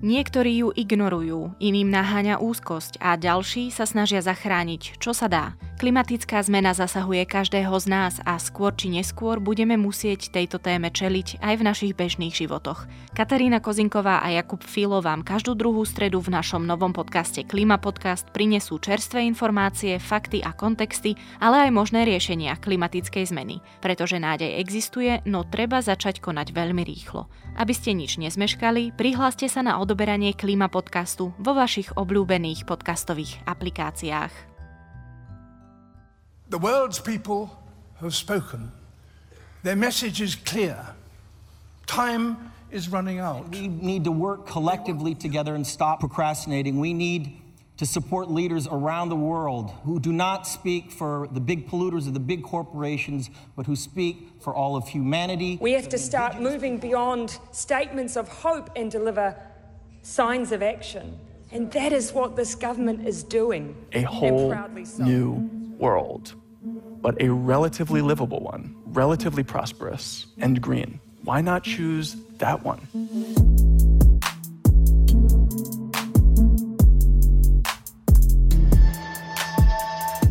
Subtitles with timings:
[0.00, 5.52] Niektorí ju ignorujú, iným naháňa úzkosť a ďalší sa snažia zachrániť, čo sa dá.
[5.80, 11.40] Klimatická zmena zasahuje každého z nás a skôr či neskôr budeme musieť tejto téme čeliť
[11.40, 12.84] aj v našich bežných životoch.
[13.16, 18.28] Katarína Kozinková a Jakub Filo vám každú druhú stredu v našom novom podcaste Klima Podcast
[18.28, 23.64] prinesú čerstvé informácie, fakty a kontexty, ale aj možné riešenia klimatickej zmeny.
[23.80, 27.24] Pretože nádej existuje, no treba začať konať veľmi rýchlo.
[27.56, 34.49] Aby ste nič nezmeškali, prihláste sa na odoberanie Klima podcastu vo vašich obľúbených podcastových aplikáciách.
[36.50, 37.56] The world's people
[38.00, 38.72] have spoken.
[39.62, 40.84] Their message is clear.
[41.86, 43.50] Time is running out.
[43.50, 46.80] We need to work collectively together and stop procrastinating.
[46.80, 47.40] We need
[47.76, 52.10] to support leaders around the world who do not speak for the big polluters or
[52.10, 55.56] the big corporations, but who speak for all of humanity.
[55.60, 59.36] We have to start moving beyond statements of hope and deliver
[60.02, 61.16] signs of action.
[61.52, 63.76] And that is what this government is doing.
[63.92, 64.52] A whole
[64.84, 65.04] so.
[65.04, 66.34] new world,
[67.02, 71.00] but a relatively livable one, relatively prosperous and green.
[71.24, 72.80] Why not choose that one?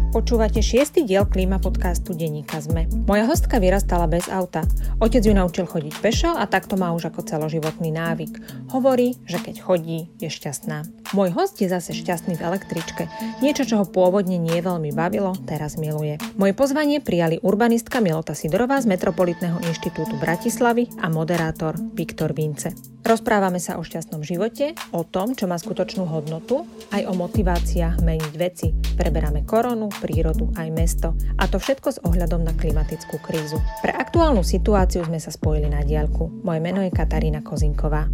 [0.09, 2.89] Počúvate šiestý diel klíma podcastu Deníka Zme.
[3.05, 4.66] Moja hostka vyrastala bez auta.
[4.97, 8.41] Otec ju naučil chodiť pešo a takto má už ako celoživotný návyk.
[8.73, 10.89] Hovorí, že keď chodí, je šťastná.
[11.13, 13.05] Môj host je zase šťastný v električke.
[13.45, 16.17] Niečo, čo ho pôvodne nie veľmi bavilo, teraz miluje.
[16.41, 22.88] Moje pozvanie prijali urbanistka Milota Sidorová z Metropolitného inštitútu Bratislavy a moderátor Viktor Vince.
[23.00, 28.33] Rozprávame sa o šťastnom živote, o tom, čo má skutočnú hodnotu, aj o motiváciách meniť
[28.36, 28.75] veci.
[28.75, 31.16] Preberáme koronu, prírodu aj mesto.
[31.39, 33.58] A to všetko s ohľadom na klimatickú krízu.
[33.80, 36.44] Pre aktuálnu situáciu sme sa spojili na diálku.
[36.44, 38.11] Moje meno je Katarína Kozinková.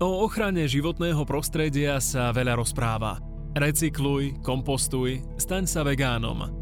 [0.00, 3.20] O ochrane životného prostredia sa veľa rozpráva.
[3.56, 6.59] Recykluj, kompostuj, staň sa vegánom.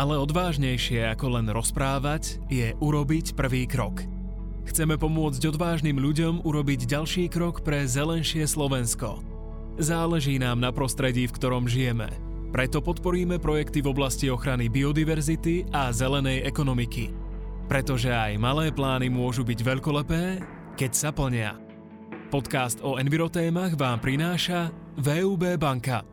[0.00, 4.00] Ale odvážnejšie ako len rozprávať je urobiť prvý krok.
[4.64, 9.20] Chceme pomôcť odvážnym ľuďom urobiť ďalší krok pre zelenšie Slovensko.
[9.76, 12.08] Záleží nám na prostredí, v ktorom žijeme.
[12.48, 17.12] Preto podporíme projekty v oblasti ochrany biodiverzity a zelenej ekonomiky.
[17.68, 20.40] Pretože aj malé plány môžu byť veľkolepé,
[20.80, 21.60] keď sa plnia.
[22.32, 26.08] Podcast o envirotémach vám prináša VUB banka.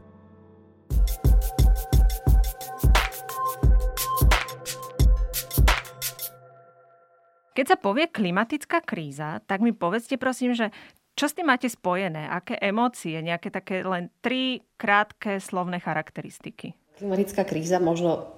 [7.57, 10.69] Keď sa povie klimatická kríza, tak mi povedzte prosím, že
[11.17, 12.29] čo s tým máte spojené?
[12.29, 13.17] Aké emócie?
[13.17, 16.77] Nejaké také len tri krátke slovné charakteristiky?
[17.01, 18.37] Klimatická kríza možno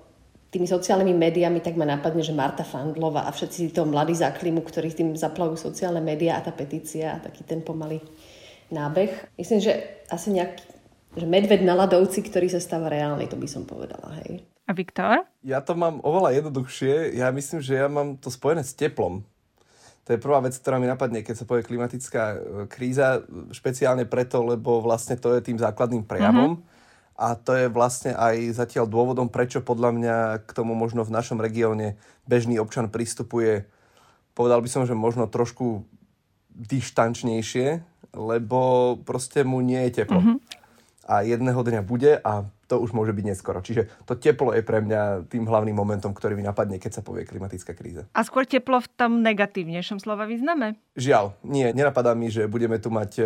[0.55, 4.63] tými sociálnymi médiami tak ma napadne, že Marta Fandlova a všetci to mladí za klimu,
[4.63, 7.99] ktorí tým zaplavujú sociálne médiá a tá petícia a taký ten pomalý
[8.71, 9.35] nábeh.
[9.35, 10.79] Myslím, že asi nejaký
[11.17, 14.21] že medved na ľadovci, ktorý sa stáva reálny, to by som povedala.
[14.23, 14.45] Hej.
[14.69, 15.25] A Viktor?
[15.41, 17.17] Ja to mám oveľa jednoduchšie.
[17.17, 19.25] Ja myslím, že ja mám to spojené s teplom.
[20.05, 22.37] To je prvá vec, ktorá mi napadne, keď sa povie klimatická e,
[22.69, 26.61] kríza, špeciálne preto, lebo vlastne to je tým základným prejavom.
[26.61, 26.77] Mm-hmm.
[27.17, 31.41] A to je vlastne aj zatiaľ dôvodom, prečo podľa mňa k tomu možno v našom
[31.41, 31.97] regióne
[32.29, 33.65] bežný občan pristupuje,
[34.37, 35.83] povedal by som, že možno trošku
[36.53, 37.81] dištančnejšie,
[38.13, 40.21] lebo proste mu nie je teplo.
[40.21, 40.37] Mm-hmm.
[41.09, 43.65] A jedného dňa bude a to už môže byť neskoro.
[43.65, 47.25] Čiže to teplo je pre mňa tým hlavným momentom, ktorý mi napadne, keď sa povie
[47.25, 48.05] klimatická kríza.
[48.13, 50.77] A skôr teplo v tom negatívnejšom slova význame?
[50.93, 51.73] Žiaľ, nie.
[51.73, 53.23] Nenapadá mi, že budeme tu mať e,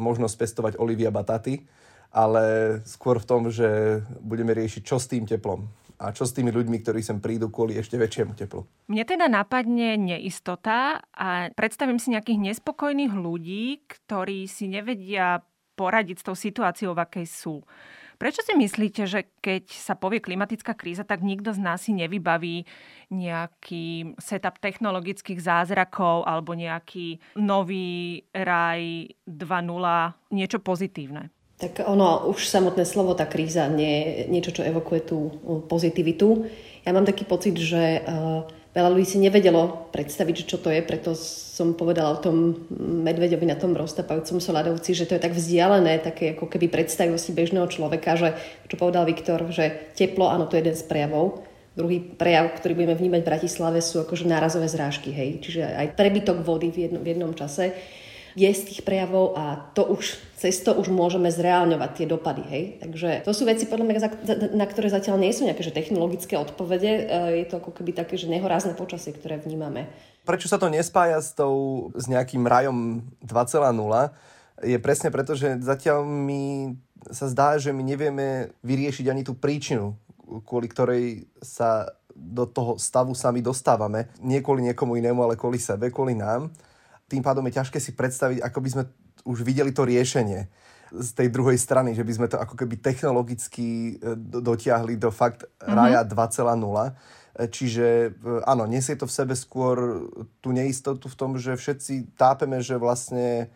[0.00, 1.68] možnosť pestovať olivia bataty,
[2.08, 5.68] ale skôr v tom, že budeme riešiť, čo s tým teplom
[6.00, 8.66] a čo s tými ľuďmi, ktorí sem prídu kvôli ešte väčšiemu teplu.
[8.90, 15.42] Mne teda napadne neistota a predstavím si nejakých nespokojných ľudí, ktorí si nevedia
[15.74, 17.56] poradiť s tou situáciou, v akej sú.
[18.24, 22.64] Prečo si myslíte, že keď sa povie klimatická kríza, tak nikto z nás si nevybaví
[23.12, 31.28] nejaký setup technologických zázrakov alebo nejaký nový raj 2.0, niečo pozitívne?
[31.60, 35.28] Tak ono, už samotné slovo, tá kríza, nie niečo, čo evokuje tú
[35.68, 36.48] pozitivitu.
[36.88, 41.14] Ja mám taký pocit, že uh, veľa ľudí si nevedelo predstaviť, čo to je, preto
[41.14, 42.66] som povedala o tom
[43.06, 47.70] medveďovi na tom roztapajúcom soladovci, že to je tak vzdialené, také ako keby predstavivosti bežného
[47.70, 48.34] človeka, že
[48.66, 51.46] čo povedal Viktor, že teplo, áno, to je jeden z prejavov.
[51.74, 55.42] Druhý prejav, ktorý budeme vnímať v Bratislave, sú akože nárazové zrážky, hej.
[55.42, 57.74] Čiže aj prebytok vody v jednom, v jednom čase.
[58.34, 62.42] Je z tých prejavov a to už, cez to už môžeme zreálňovať tie dopady.
[62.42, 62.62] Hej?
[62.82, 64.00] Takže to sú veci, podľa mňa,
[64.58, 66.90] na ktoré zatiaľ nie sú nejaké že technologické odpovede.
[66.90, 67.02] E,
[67.42, 69.86] je to ako keby také, že nehorázne počasie, ktoré vnímame.
[70.26, 74.66] Prečo sa to nespája s, tou, s nejakým rajom 2.0?
[74.66, 76.74] Je presne preto, že zatiaľ mi
[77.10, 79.94] sa zdá, že my nevieme vyriešiť ani tú príčinu,
[80.48, 84.08] kvôli ktorej sa do toho stavu sami dostávame.
[84.22, 86.48] Nie kvôli niekomu inému, ale kvôli sebe, kvôli nám.
[87.08, 88.82] Tým pádom je ťažké si predstaviť, ako by sme
[89.24, 90.48] už videli to riešenie
[90.94, 95.42] z tej druhej strany, že by sme to ako keby technologicky e, dotiahli do fakt
[95.42, 95.74] mm-hmm.
[95.74, 96.14] raja 2.0.
[96.14, 96.92] E,
[97.50, 98.08] čiže e,
[98.46, 100.06] áno, nesie to v sebe skôr
[100.38, 103.50] tú neistotu v tom, že všetci tápeme, že vlastne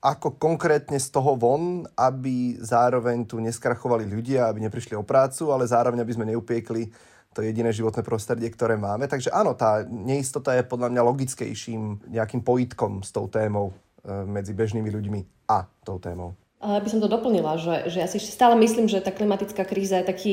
[0.00, 5.68] ako konkrétne z toho von, aby zároveň tu neskrachovali ľudia, aby neprišli o prácu, ale
[5.68, 6.88] zároveň aby sme neupiekli
[7.30, 9.06] to jediné životné prostredie, ktoré máme.
[9.06, 13.74] Takže áno, tá neistota je podľa mňa logickejším nejakým pojitkom s tou témou e,
[14.26, 16.34] medzi bežnými ľuďmi a tou témou.
[16.60, 20.02] Ale by som to doplnila, že, že ja si stále myslím, že tá klimatická kríza
[20.02, 20.32] je taký,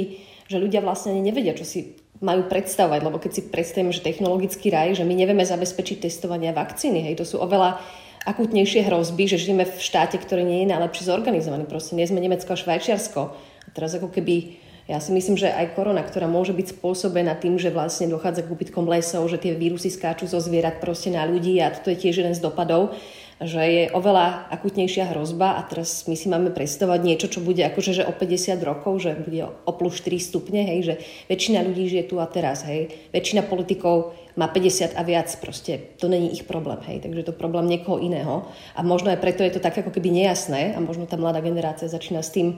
[0.51, 4.97] že ľudia vlastne nevedia, čo si majú predstavovať, lebo keď si predstavíme, že technologický raj,
[4.97, 7.79] že my nevieme zabezpečiť testovanie vakcíny, hej, to sú oveľa
[8.27, 11.63] akutnejšie hrozby, že žijeme v štáte, ktorý nie je najlepšie zorganizovaný.
[11.63, 13.21] Proste nie sme Nemecko a Švajčiarsko.
[13.31, 17.59] A teraz ako keby ja si myslím, že aj korona, ktorá môže byť spôsobená tým,
[17.59, 21.59] že vlastne dochádza k úbytkom lesov, že tie vírusy skáču zo zvierat proste na ľudí
[21.59, 22.95] a toto je tiež jeden z dopadov,
[23.37, 28.01] že je oveľa akutnejšia hrozba a teraz my si máme predstavovať niečo, čo bude akože
[28.01, 30.93] že o 50 rokov, že bude o plus 4 stupne, hej, že
[31.29, 32.89] väčšina ľudí žije tu a teraz, hej.
[33.13, 37.69] Väčšina politikov má 50 a viac, proste to není ich problém, hej, takže to problém
[37.69, 38.49] niekoho iného.
[38.73, 41.85] A možno aj preto je to tak ako keby nejasné a možno tá mladá generácia
[41.91, 42.57] začína s tým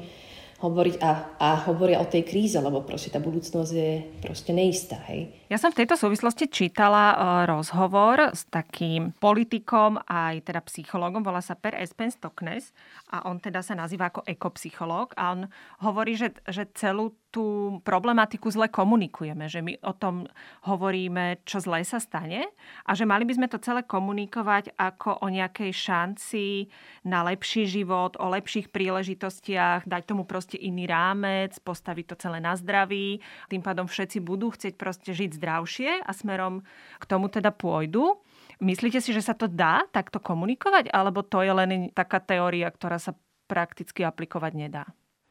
[0.60, 5.00] hovoriť a, a hovoria o tej kríze, lebo proste tá budúcnosť je proste neistá.
[5.08, 5.32] Hej.
[5.48, 7.18] Ja som v tejto súvislosti čítala uh,
[7.48, 12.76] rozhovor s takým politikom aj teda psychologom, volá sa Per Espen Stoknes
[13.10, 15.42] a on teda sa nazýva ako ekopsychológ a on
[15.82, 20.26] hovorí, že, že celú tú problematiku zle komunikujeme, že my o tom
[20.66, 22.50] hovoríme, čo zle sa stane
[22.86, 26.68] a že mali by sme to celé komunikovať ako o nejakej šanci
[27.06, 32.58] na lepší život, o lepších príležitostiach, dať tomu proste iný rámec, postaviť to celé na
[32.58, 33.22] zdraví.
[33.46, 36.66] Tým pádom všetci budú chcieť proste žiť zdravšie a smerom
[36.98, 38.18] k tomu teda pôjdu.
[38.60, 42.98] Myslíte si, že sa to dá takto komunikovať, alebo to je len taká teória, ktorá
[42.98, 43.14] sa
[43.48, 44.84] prakticky aplikovať nedá?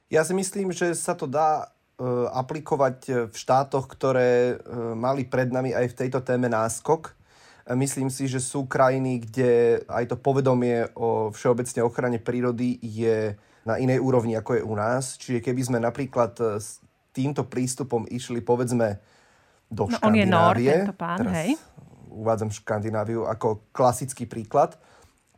[0.09, 1.69] Ja si myslím, že sa to dá
[2.31, 7.11] aplikovať v štátoch, ktoré e, mali pred nami aj v tejto téme náskok.
[7.67, 13.35] E, myslím si, že sú krajiny, kde aj to povedomie o všeobecne ochrane prírody je
[13.67, 15.19] na inej úrovni, ako je u nás.
[15.19, 16.79] Čiže keby sme napríklad s
[17.11, 19.03] týmto prístupom išli, povedzme,
[19.67, 20.07] do no, Škandinávie.
[20.07, 21.51] On je Nord, tento pán, Teraz hej.
[22.09, 24.79] Uvádzam Škandináviu ako klasický príklad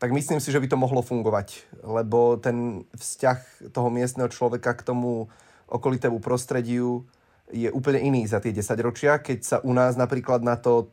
[0.00, 4.80] tak myslím si, že by to mohlo fungovať, lebo ten vzťah toho miestneho človeka k
[4.80, 5.28] tomu
[5.70, 7.06] okolitému prostrediu
[7.50, 10.90] je úplne iný za tie 10 ročia, keď sa u nás napríklad na to,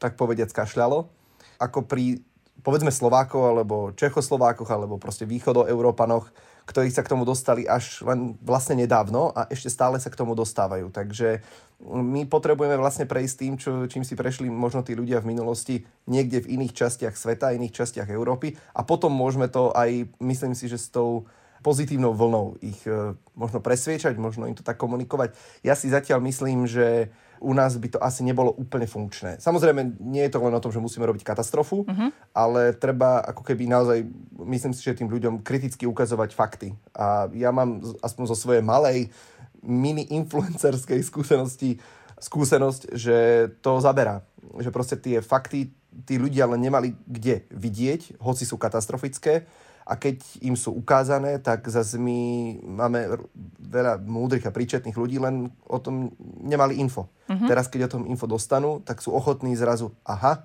[0.00, 1.10] tak povediať, kašľalo,
[1.58, 2.22] ako pri,
[2.62, 6.30] povedzme, Slovákov, alebo Čechoslovákoch, alebo proste východoeurópanoch,
[6.68, 10.36] ktorí sa k tomu dostali až len vlastne nedávno a ešte stále sa k tomu
[10.36, 10.92] dostávajú.
[10.92, 11.40] Takže
[11.80, 16.44] my potrebujeme vlastne prejsť tým, čo, čím si prešli možno tí ľudia v minulosti niekde
[16.44, 20.76] v iných častiach sveta, iných častiach Európy a potom môžeme to aj, myslím si, že
[20.76, 21.24] s tou
[21.62, 25.34] pozitívnou vlnou ich e, možno presviečať, možno im to tak komunikovať.
[25.62, 29.38] Ja si zatiaľ myslím, že u nás by to asi nebolo úplne funkčné.
[29.38, 32.10] Samozrejme, nie je to len o tom, že musíme robiť katastrofu, uh-huh.
[32.34, 34.02] ale treba ako keby naozaj,
[34.42, 36.74] myslím si, že tým ľuďom kriticky ukazovať fakty.
[36.98, 39.14] A ja mám aspoň zo svojej malej
[39.62, 41.78] mini-influencerskej skúsenosti
[42.18, 44.26] skúsenosť, že to zaberá.
[44.58, 45.70] Že proste tie fakty
[46.02, 49.46] tí ľudia len nemali kde vidieť, hoci sú katastrofické
[49.88, 52.18] a keď im sú ukázané, tak zase my
[52.60, 53.24] máme
[53.56, 56.12] veľa múdrych a príčetných ľudí, len o tom
[56.44, 57.08] nemali info.
[57.24, 57.48] Uh-huh.
[57.48, 60.44] Teraz, keď o tom info dostanú, tak sú ochotní zrazu, aha,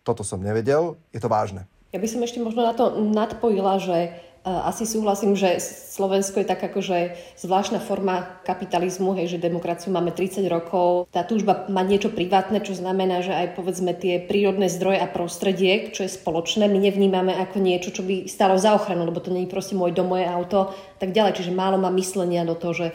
[0.00, 1.68] toto som nevedel, je to vážne.
[1.92, 6.62] Ja by som ešte možno na to nadpojila, že asi súhlasím, že Slovensko je tak
[6.62, 11.10] akože zvláštna forma kapitalizmu, hej, že demokraciu máme 30 rokov.
[11.10, 15.90] Tá túžba mať niečo privátne, čo znamená, že aj povedzme tie prírodné zdroje a prostredie,
[15.90, 19.50] čo je spoločné, my nevnímame ako niečo, čo by stalo za ochranu, lebo to je
[19.50, 21.42] proste môj dom, moje auto, tak ďalej.
[21.42, 22.86] Čiže málo má myslenia do toho, že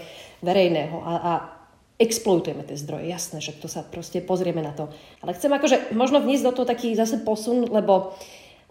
[0.41, 1.33] verejného a, a
[2.01, 4.89] exploitujeme tie zdroje, jasné, že to sa proste pozrieme na to.
[5.21, 8.17] Ale chcem akože možno vniesť do toho taký zase posun, lebo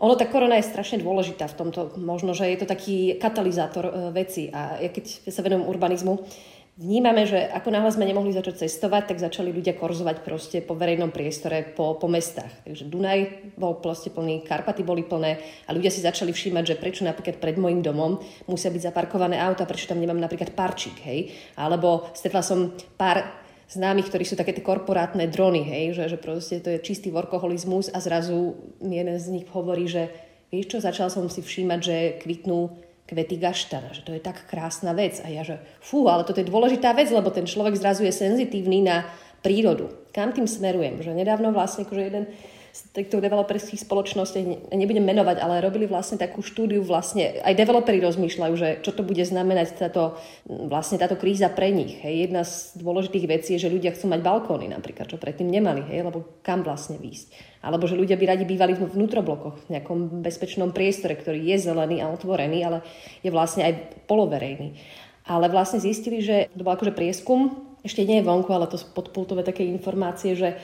[0.03, 1.95] ono, tá korona je strašne dôležitá v tomto.
[1.95, 4.51] Možno, že je to taký katalizátor e, veci.
[4.51, 6.27] A ja keď sa venujem urbanizmu,
[6.75, 11.15] vnímame, že ako náhle sme nemohli začať cestovať, tak začali ľudia korzovať proste po verejnom
[11.15, 12.51] priestore, po, po mestách.
[12.67, 17.07] Takže Dunaj bol proste plný, Karpaty boli plné a ľudia si začali všímať, že prečo
[17.07, 18.19] napríklad pred môjim domom
[18.51, 21.31] musia byť zaparkované auta, prečo tam nemám napríklad parčík, hej.
[21.55, 23.42] Alebo stretla som pár
[23.73, 27.89] známych, ktorí sú také tie korporátne drony, hej, že, že proste to je čistý workoholizmus
[27.91, 30.13] a zrazu jeden z nich hovorí, že
[30.53, 32.77] vieš čo, začal som si všímať, že kvitnú
[33.09, 35.21] kvety gaštana, že to je tak krásna vec.
[35.25, 38.85] A ja, že fú, ale toto je dôležitá vec, lebo ten človek zrazu je senzitívny
[38.85, 39.09] na
[39.41, 39.91] prírodu.
[40.15, 41.01] Kam tým smerujem?
[41.01, 42.25] Že nedávno vlastne akože jeden
[42.73, 48.69] týchto developerských spoločností, nebudem menovať, ale robili vlastne takú štúdiu, vlastne aj developeri rozmýšľajú, že
[48.81, 50.17] čo to bude znamenať táto,
[50.49, 52.01] vlastne táto kríza pre nich.
[52.01, 52.33] Hej.
[52.33, 56.09] Jedna z dôležitých vecí je, že ľudia chcú mať balkóny napríklad, čo predtým nemali, hej,
[56.09, 57.61] lebo kam vlastne výjsť.
[57.61, 62.01] Alebo že ľudia by radi bývali v vnútroblokoch, v nejakom bezpečnom priestore, ktorý je zelený
[62.01, 62.79] a otvorený, ale
[63.21, 64.81] je vlastne aj poloverejný.
[65.29, 69.43] Ale vlastne zistili, že to bol akože prieskum, ešte nie je vonku, ale to podpultové
[69.43, 70.59] také informácie, že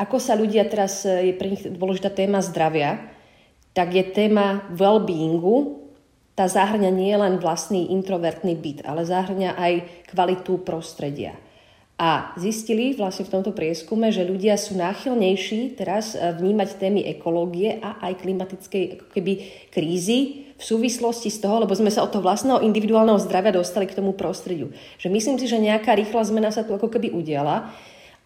[0.00, 3.04] ako sa ľudia teraz, e, je pre nich dôležitá téma zdravia,
[3.76, 5.84] tak je téma well-beingu,
[6.32, 9.72] tá zahrňa nie len vlastný introvertný byt, ale zahrňa aj
[10.08, 11.36] kvalitu prostredia.
[12.00, 17.76] A zistili vlastne v tomto prieskume, že ľudia sú náchylnejší teraz e, vnímať témy ekológie
[17.84, 19.32] a aj klimatickej keby
[19.68, 24.00] krízy v súvislosti z toho, lebo sme sa od toho vlastného individuálneho zdravia dostali k
[24.00, 24.72] tomu prostrediu.
[24.96, 27.68] Že myslím si, že nejaká rýchla zmena sa tu ako keby udiala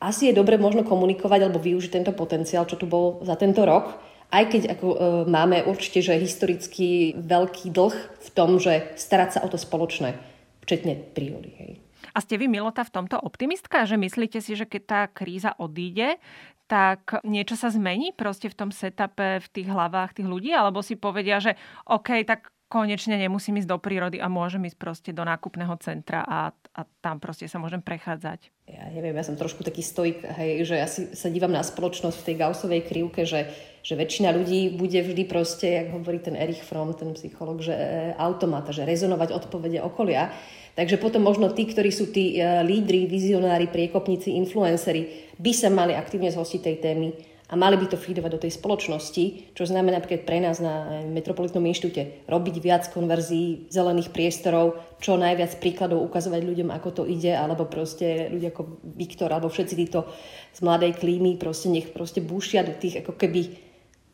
[0.04, 3.96] asi je dobre možno komunikovať alebo využiť tento potenciál, čo tu bol za tento rok,
[4.34, 4.96] aj keď ako, e,
[5.30, 10.18] máme určite, že historicky veľký dlh v tom, že starať sa o to spoločné,
[10.66, 11.50] včetne prírody.
[11.56, 11.72] Hej.
[12.14, 16.20] A ste vy, Milota, v tomto optimistka, že myslíte si, že keď tá kríza odíde,
[16.64, 20.50] tak niečo sa zmení proste v tom setupe, v tých hlavách tých ľudí?
[20.54, 25.10] Alebo si povedia, že OK, tak konečne nemusím ísť do prírody a môžem ísť proste
[25.12, 28.53] do nákupného centra a, a tam proste sa môžem prechádzať.
[28.64, 32.16] Ja neviem, ja som trošku taký stoik, hej, že ja si, sa dívam na spoločnosť
[32.16, 33.52] v tej gausovej krivke, že,
[33.84, 38.16] že väčšina ľudí bude vždy proste, jak hovorí ten Erich Fromm, ten psycholog, že e,
[38.16, 40.32] automata, že rezonovať odpovede okolia.
[40.80, 45.92] Takže potom možno tí, ktorí sú tí e, lídri, vizionári, priekopníci, influenceri, by sa mali
[45.92, 50.24] aktívne zhostiť tej témy a mali by to feedovať do tej spoločnosti, čo znamená napríklad
[50.24, 56.72] pre nás na Metropolitnom inštitúte robiť viac konverzií zelených priestorov, čo najviac príkladov ukazovať ľuďom,
[56.72, 60.08] ako to ide, alebo proste ľudia ako Viktor, alebo všetci títo
[60.56, 63.60] z mladej klímy, proste nech proste búšia do tých ako keby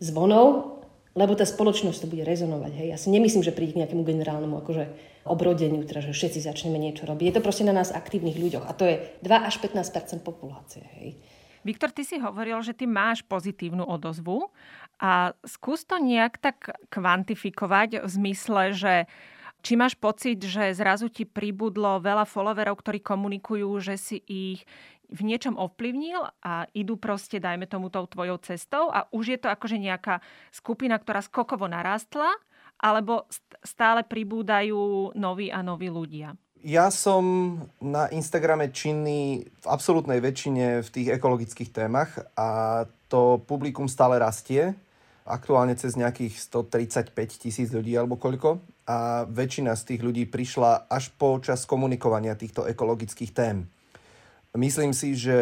[0.03, 0.81] zvonov,
[1.15, 2.73] lebo tá spoločnosť to bude rezonovať.
[2.83, 2.87] Hej.
[2.91, 4.85] Ja si nemyslím, že príde k nejakému generálnemu akože
[5.27, 7.31] obrodeniu, teda, že všetci začneme niečo robiť.
[7.31, 10.83] Je to proste na nás aktívnych ľuďoch a to je 2 až 15 populácie.
[10.99, 11.19] Hej.
[11.61, 14.49] Viktor, ty si hovoril, že ty máš pozitívnu odozvu
[14.97, 18.95] a skús to nejak tak kvantifikovať v zmysle, že
[19.61, 24.65] či máš pocit, že zrazu ti pribudlo veľa followerov, ktorí komunikujú, že si ich
[25.11, 29.53] v niečom ovplyvnil a idú proste, dajme tomu, tou tvojou cestou a už je to
[29.53, 30.23] akože nejaká
[30.55, 32.31] skupina, ktorá skokovo narastla,
[32.81, 33.29] alebo
[33.61, 36.33] stále pribúdajú noví a noví ľudia?
[36.61, 43.89] Ja som na Instagrame činný v absolútnej väčšine v tých ekologických témach a to publikum
[43.89, 44.77] stále rastie.
[45.25, 48.61] Aktuálne cez nejakých 135 tisíc ľudí alebo koľko.
[48.85, 53.65] A väčšina z tých ľudí prišla až počas komunikovania týchto ekologických tém.
[54.53, 55.39] Myslím si, že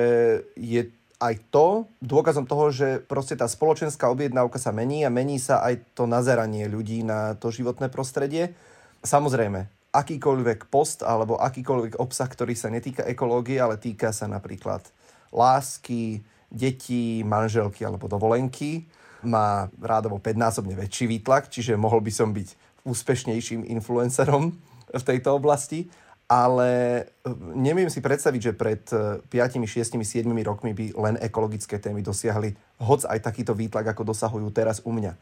[0.55, 0.87] je
[1.19, 5.83] aj to dôkazom toho, že proste tá spoločenská objednávka sa mení a mení sa aj
[5.99, 8.55] to nazeranie ľudí na to životné prostredie.
[9.03, 14.85] Samozrejme, akýkoľvek post alebo akýkoľvek obsah, ktorý sa netýka ekológie, ale týka sa napríklad
[15.33, 18.89] lásky, detí, manželky alebo dovolenky,
[19.25, 22.49] má rádovo 5-násobne väčší výtlak, čiže mohol by som byť
[22.87, 24.55] úspešnejším influencerom
[24.89, 25.91] v tejto oblasti,
[26.29, 32.05] ale e, neviem si predstaviť, že pred 5, 6, 7 rokmi by len ekologické témy
[32.05, 32.55] dosiahli
[32.85, 35.17] hoc aj takýto výtlak, ako dosahujú teraz u mňa.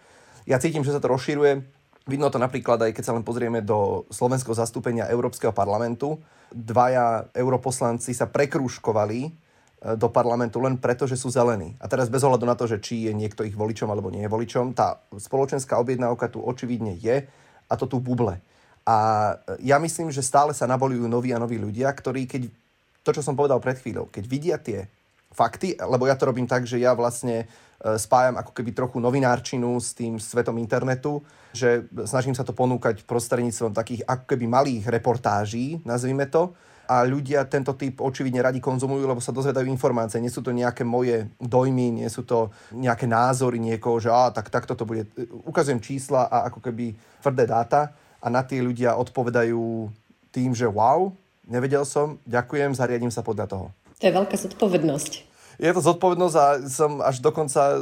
[0.47, 1.63] Ja cítim, že sa to rozširuje,
[2.07, 6.23] Vidno to napríklad aj keď sa len pozrieme do slovenského zastúpenia Európskeho parlamentu.
[6.55, 9.31] Dvaja europoslanci sa prekrúškovali e,
[9.99, 11.75] do parlamentu len preto, že sú zelení.
[11.83, 14.31] A teraz bez ohľadu na to, že či je niekto ich voličom alebo nie je
[14.31, 17.27] voličom, tá spoločenská objednávka tu očividne je
[17.67, 18.39] a to tu buble.
[18.87, 18.97] A
[19.59, 22.47] ja myslím, že stále sa nabolujú noví a noví ľudia, ktorí keď,
[23.03, 24.87] to čo som povedal pred chvíľou, keď vidia tie
[25.35, 27.66] fakty, lebo ja to robím tak, že ja vlastne E,
[27.97, 31.21] spájam ako keby trochu novinárčinu s tým svetom internetu,
[31.53, 36.53] že snažím sa to ponúkať prostredníctvom takých ako keby malých reportáží, nazvime to,
[36.87, 40.23] a ľudia tento typ očividne radi konzumujú, lebo sa dozvedajú informácie.
[40.23, 44.55] Nie sú to nejaké moje dojmy, nie sú to nejaké názory niekoho, že á, tak
[44.55, 45.03] takto to bude.
[45.43, 46.95] Ukazujem čísla a ako keby
[47.27, 47.91] tvrdé dáta
[48.23, 49.91] a na tie ľudia odpovedajú
[50.31, 51.11] tým, že wow,
[51.47, 53.67] Nevedel som, ďakujem, zariadím sa podľa toho.
[54.03, 57.81] To je veľká zodpovednosť je to zodpovednosť a som až dokonca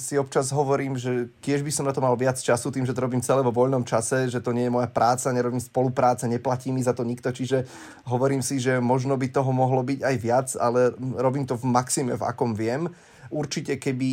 [0.00, 3.04] si občas hovorím, že tiež by som na to mal viac času tým, že to
[3.04, 6.80] robím celé vo voľnom čase, že to nie je moja práca, nerobím spolupráce, neplatí mi
[6.80, 7.68] za to nikto, čiže
[8.08, 12.16] hovorím si, že možno by toho mohlo byť aj viac, ale robím to v maxime,
[12.16, 12.88] v akom viem.
[13.32, 14.10] Určite, keby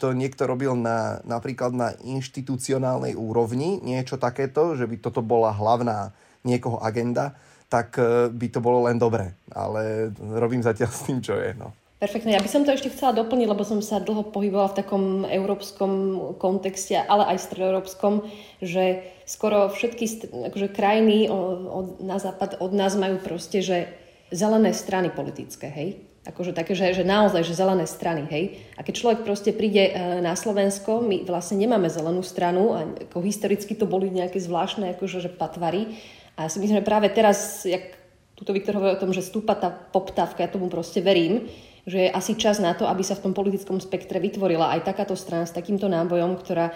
[0.00, 6.12] to niekto robil na, napríklad na inštitucionálnej úrovni, niečo takéto, že by toto bola hlavná
[6.44, 7.36] niekoho agenda,
[7.72, 9.32] tak eh, by to bolo len dobre.
[9.52, 11.56] Ale robím zatiaľ s tým, čo je.
[11.56, 11.72] No.
[12.02, 12.34] Perfektne.
[12.34, 15.92] Ja by som to ešte chcela doplniť, lebo som sa dlho pohybovala v takom európskom
[16.34, 18.26] kontexte, ale aj stredoeurópskom,
[18.58, 23.86] že skoro všetky akože, krajiny od, na západ od nás majú proste, že
[24.34, 26.02] zelené strany politické, hej?
[26.26, 28.58] Akože také, že, že naozaj, že zelené strany, hej?
[28.74, 33.22] A keď človek proste príde e, na Slovensko, my vlastne nemáme zelenú stranu a ako
[33.22, 35.94] historicky to boli nejaké zvláštne akože, že patvary.
[36.34, 37.94] A ja si myslím, že práve teraz, jak
[38.34, 41.46] tuto Viktor hovorí o tom, že stúpa tá poptávka, ja tomu proste verím,
[41.86, 45.18] že je asi čas na to, aby sa v tom politickom spektre vytvorila aj takáto
[45.18, 46.70] strana s takýmto nábojom, ktorá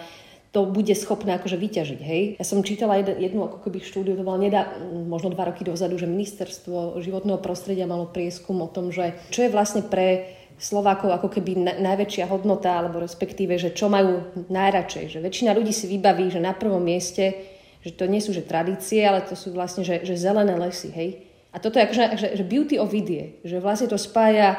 [0.51, 1.99] to bude schopné akože vyťažiť.
[2.01, 2.23] Hej?
[2.39, 4.73] Ja som čítala jednu, jednu ako keby štúdiu, to bola nedá,
[5.05, 9.53] možno dva roky dozadu, že ministerstvo životného prostredia malo prieskum o tom, že čo je
[9.53, 15.13] vlastne pre Slovákov ako keby na, najväčšia hodnota, alebo respektíve, že čo majú najradšej.
[15.13, 17.37] Že väčšina ľudí si vybaví, že na prvom mieste,
[17.85, 20.89] že to nie sú že tradície, ale to sú vlastne že, že zelené lesy.
[20.89, 21.09] Hej?
[21.53, 24.57] A toto je akože, že, že beauty of idie, že vlastne to spája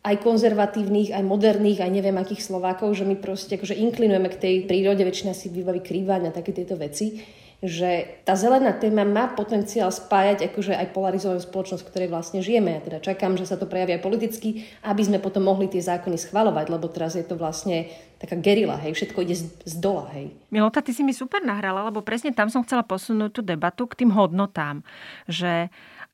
[0.00, 4.54] aj konzervatívnych, aj moderných, aj neviem akých Slovákov, že my proste akože inklinujeme k tej
[4.64, 7.20] prírode, väčšina si vybaví krývať na také tieto veci,
[7.60, 12.72] že tá zelená téma má potenciál spájať akože aj polarizovanú spoločnosť, v ktorej vlastne žijeme.
[12.72, 16.16] Ja teda čakám, že sa to prejaví aj politicky, aby sme potom mohli tie zákony
[16.16, 20.32] schvalovať, lebo teraz je to vlastne taká gerila, hej, všetko ide z, z dola, hej.
[20.48, 24.04] Milota, ty si mi super nahrala, lebo presne tam som chcela posunúť tú debatu k
[24.04, 24.80] tým hodnotám,
[25.28, 25.68] že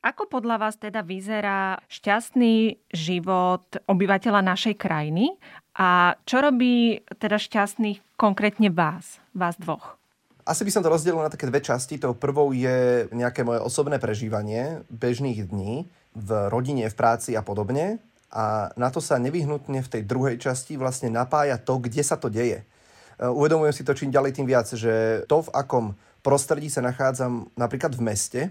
[0.07, 5.35] ako podľa vás teda vyzerá šťastný život obyvateľa našej krajiny
[5.75, 9.99] a čo robí teda šťastný konkrétne vás, vás dvoch?
[10.47, 11.99] Asi by som to rozdelil na také dve časti.
[11.99, 17.99] Tou prvou je nejaké moje osobné prežívanie bežných dní v rodine, v práci a podobne.
[18.31, 22.31] A na to sa nevyhnutne v tej druhej časti vlastne napája to, kde sa to
[22.31, 22.63] deje.
[22.63, 27.51] E, uvedomujem si to čím ďalej tým viac, že to, v akom prostredí sa nachádzam
[27.59, 28.41] napríklad v meste,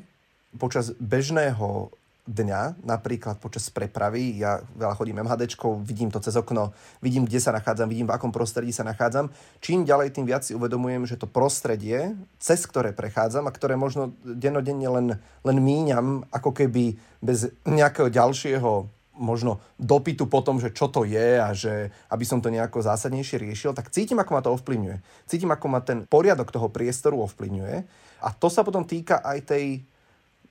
[0.55, 1.91] počas bežného
[2.27, 5.47] dňa, napríklad počas prepravy, ja veľa chodím MHD,
[5.87, 9.31] vidím to cez okno, vidím, kde sa nachádzam, vidím, v akom prostredí sa nachádzam.
[9.63, 14.11] Čím ďalej, tým viac si uvedomujem, že to prostredie, cez ktoré prechádzam a ktoré možno
[14.27, 15.07] denodenne len,
[15.47, 21.41] len míňam, ako keby bez nejakého ďalšieho možno dopytu po tom, že čo to je
[21.41, 24.97] a že aby som to nejako zásadnejšie riešil, tak cítim, ako ma to ovplyvňuje.
[25.25, 27.77] Cítim, ako ma ten poriadok toho priestoru ovplyvňuje.
[28.21, 29.65] A to sa potom týka aj tej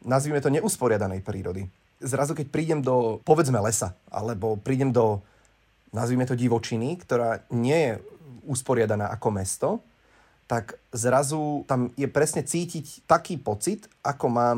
[0.06, 1.66] nazvime to neusporiadanej prírody.
[2.00, 5.26] Zrazu, keď prídem do, povedzme, lesa, alebo prídem do,
[5.90, 7.94] nazvime to divočiny, ktorá nie je
[8.46, 9.70] usporiadaná ako mesto,
[10.46, 14.58] tak zrazu tam je presne cítiť taký pocit, ako mám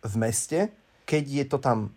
[0.00, 0.72] v meste,
[1.04, 1.92] keď je to tam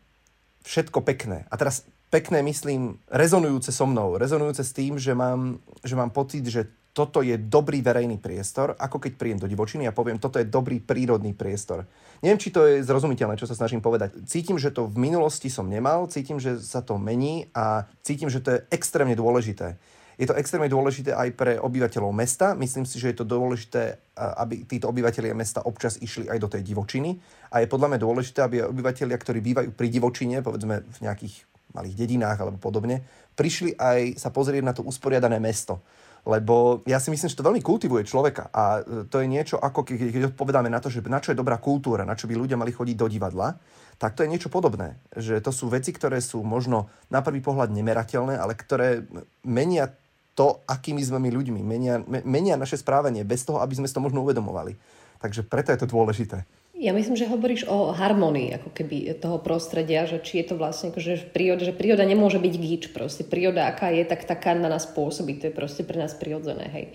[0.68, 1.48] všetko pekné.
[1.48, 6.44] A teraz pekné myslím rezonujúce so mnou, rezonujúce s tým, že mám, že mám pocit,
[6.44, 6.68] že
[7.00, 10.84] toto je dobrý verejný priestor, ako keď príjem do divočiny a poviem, toto je dobrý
[10.84, 11.88] prírodný priestor.
[12.20, 14.20] Neviem, či to je zrozumiteľné, čo sa snažím povedať.
[14.28, 18.44] Cítim, že to v minulosti som nemal, cítim, že sa to mení a cítim, že
[18.44, 19.80] to je extrémne dôležité.
[20.20, 22.52] Je to extrémne dôležité aj pre obyvateľov mesta.
[22.52, 26.68] Myslím si, že je to dôležité, aby títo obyvateľia mesta občas išli aj do tej
[26.68, 27.16] divočiny.
[27.56, 31.96] A je podľa mňa dôležité, aby obyvateľia, ktorí bývajú pri divočine, povedzme v nejakých malých
[31.96, 33.08] dedinách alebo podobne,
[33.40, 35.80] prišli aj sa pozrieť na to usporiadané mesto
[36.28, 39.88] lebo ja si myslím, že to veľmi kultivuje človeka a e, to je niečo ako
[39.88, 42.76] keď, odpovedáme na to, že na čo je dobrá kultúra, na čo by ľudia mali
[42.76, 43.56] chodiť do divadla,
[44.00, 44.96] tak to je niečo podobné.
[45.12, 49.04] Že to sú veci, ktoré sú možno na prvý pohľad nemerateľné, ale ktoré
[49.44, 49.92] menia
[50.40, 54.00] to, akými sme my ľuďmi, menia, menia naše správanie bez toho, aby sme si to
[54.00, 54.80] možno uvedomovali.
[55.20, 56.48] Takže preto je to dôležité.
[56.80, 60.96] Ja myslím, že hovoríš o harmonii ako keby toho prostredia, že či je to vlastne
[60.96, 63.28] akože v prírode, že príroda nemôže byť gíč proste.
[63.28, 65.44] Príroda aká je, tak taká na nás pôsobí.
[65.44, 66.86] To je proste pre nás prirodzené, hej.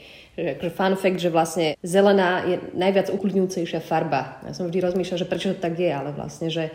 [0.40, 4.40] Že, akože fun fact, že vlastne zelená je najviac uklidňujúcejšia farba.
[4.48, 6.72] Ja som vždy rozmýšľal, že prečo to tak je, ale vlastne, že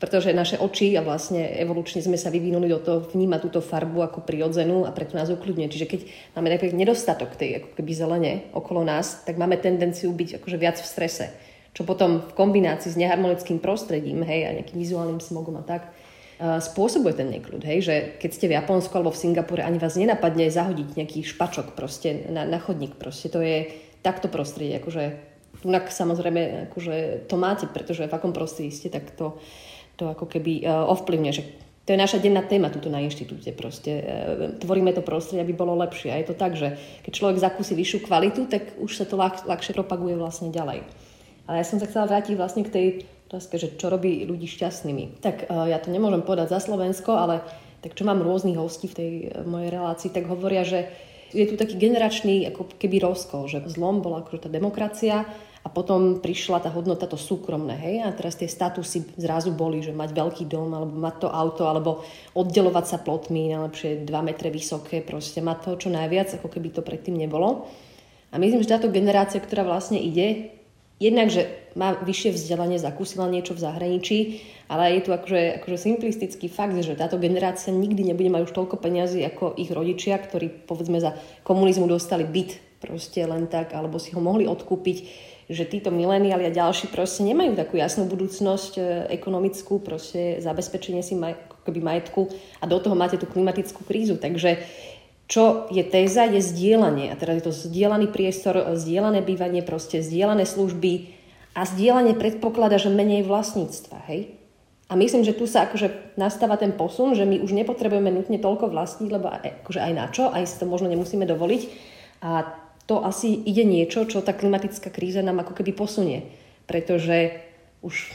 [0.00, 4.24] pretože naše oči a vlastne evolučne sme sa vyvinuli do toho vnímať túto farbu ako
[4.24, 5.72] prirodzenú a preto nás ukludňuje.
[5.72, 6.00] Čiže keď
[6.32, 10.80] máme taký nedostatok tej ako keby zelene okolo nás, tak máme tendenciu byť akože viac
[10.80, 11.26] v strese
[11.76, 16.56] čo potom v kombinácii s neharmonickým prostredím, hej, a nejakým vizuálnym smogom a tak, uh,
[16.56, 20.48] spôsobuje ten nekľud, hej, že keď ste v Japonsku alebo v Singapúre, ani vás nenapadne
[20.48, 23.68] zahodiť nejaký špačok proste na, na chodník, proste to je
[24.00, 29.40] takto prostredie, akože Tunak samozrejme akože to máte, pretože v akom prostredí ste, tak to,
[29.96, 31.44] to ako keby ovplyvňuje, že
[31.86, 33.54] to je naša denná téma tuto na inštitúte.
[33.54, 34.02] Proste e,
[34.58, 36.10] tvoríme to prostredie, aby bolo lepšie.
[36.10, 36.74] A je to tak, že
[37.06, 40.82] keď človek zakúsi vyššiu kvalitu, tak už sa to ľah, ľahšie propaguje vlastne ďalej.
[41.46, 42.86] Ale ja som sa chcela vrátiť vlastne k tej
[43.30, 45.22] otázke, že čo robí ľudí šťastnými.
[45.22, 47.42] Tak e, ja to nemôžem povedať za Slovensko, ale
[47.82, 50.90] tak čo mám rôznych hostí v tej e, mojej relácii, tak hovoria, že
[51.34, 55.26] je tu taký generačný ako keby rozkol, že zlom bola akože tá demokracia,
[55.66, 59.90] a potom prišla tá hodnota, to súkromné, hej, a teraz tie statusy zrazu boli, že
[59.90, 62.06] mať veľký dom, alebo mať to auto, alebo
[62.38, 66.86] oddelovať sa plotmi, najlepšie 2 metre vysoké, proste mať toho čo najviac, ako keby to
[66.86, 67.66] predtým nebolo.
[68.30, 70.54] A myslím, že táto generácia, ktorá vlastne ide,
[70.96, 74.18] jednak, že má vyššie vzdelanie, zakúsila niečo v zahraničí,
[74.66, 78.80] ale je tu akože, akože simplistický fakt, že táto generácia nikdy nebude mať už toľko
[78.80, 84.12] peňazí ako ich rodičia, ktorí povedzme za komunizmu dostali byt proste len tak, alebo si
[84.16, 84.98] ho mohli odkúpiť
[85.46, 88.82] že títo mileniali a ďalší proste nemajú takú jasnú budúcnosť e,
[89.14, 92.26] ekonomickú, proste zabezpečenie si maj, keby majetku
[92.58, 94.18] a do toho máte tú klimatickú krízu.
[94.18, 94.58] Takže
[95.26, 97.10] čo je téza, je zdieľanie.
[97.10, 101.10] A teda je to zdieľaný priestor, zdieľané bývanie, proste zdieľané služby
[101.58, 104.06] a zdieľanie predpoklada, že menej vlastníctva.
[104.06, 104.36] Hej?
[104.86, 108.70] A myslím, že tu sa akože nastáva ten posun, že my už nepotrebujeme nutne toľko
[108.70, 111.62] vlastniť, lebo akože aj na čo, aj si to možno nemusíme dovoliť.
[112.22, 112.46] A
[112.86, 116.30] to asi ide niečo, čo tá klimatická kríza nám ako keby posunie.
[116.70, 117.42] Pretože
[117.82, 118.14] už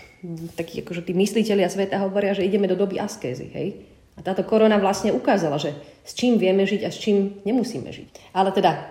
[0.55, 3.51] takí akože tí mysliteľia sveta hovoria, že ideme do doby askézy.
[3.51, 3.67] Hej?
[4.21, 5.73] A táto korona vlastne ukázala, že
[6.05, 8.37] s čím vieme žiť a s čím nemusíme žiť.
[8.37, 8.85] Ale teda,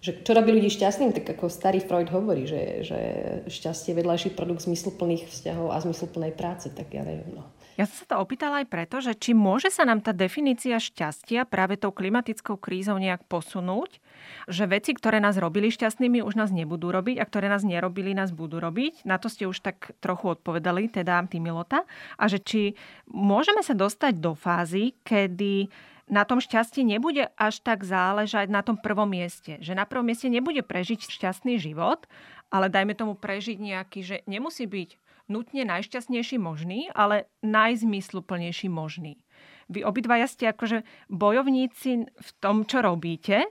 [0.00, 2.98] že čo robí ľudí šťastným, tak ako starý Freud hovorí, že, že
[3.44, 7.28] šťastie je vedľajší produkt zmysluplných vzťahov a zmysluplnej práce, tak ja neviem.
[7.36, 7.44] No.
[7.76, 11.44] Ja som sa to opýtala aj preto, že či môže sa nám tá definícia šťastia
[11.44, 14.00] práve tou klimatickou krízou nejak posunúť,
[14.46, 18.30] že veci, ktoré nás robili šťastnými, už nás nebudú robiť a ktoré nás nerobili, nás
[18.30, 19.04] budú robiť.
[19.04, 21.84] Na to ste už tak trochu odpovedali, teda ty Milota.
[22.16, 22.78] A že či
[23.10, 25.68] môžeme sa dostať do fázy, kedy
[26.10, 29.62] na tom šťastí nebude až tak záležať na tom prvom mieste.
[29.62, 32.10] Že na prvom mieste nebude prežiť šťastný život,
[32.50, 34.98] ale dajme tomu prežiť nejaký, že nemusí byť
[35.30, 39.22] nutne najšťastnejší možný, ale najzmysluplnejší možný.
[39.70, 43.46] Vy obidvaja ste akože bojovníci v tom, čo robíte,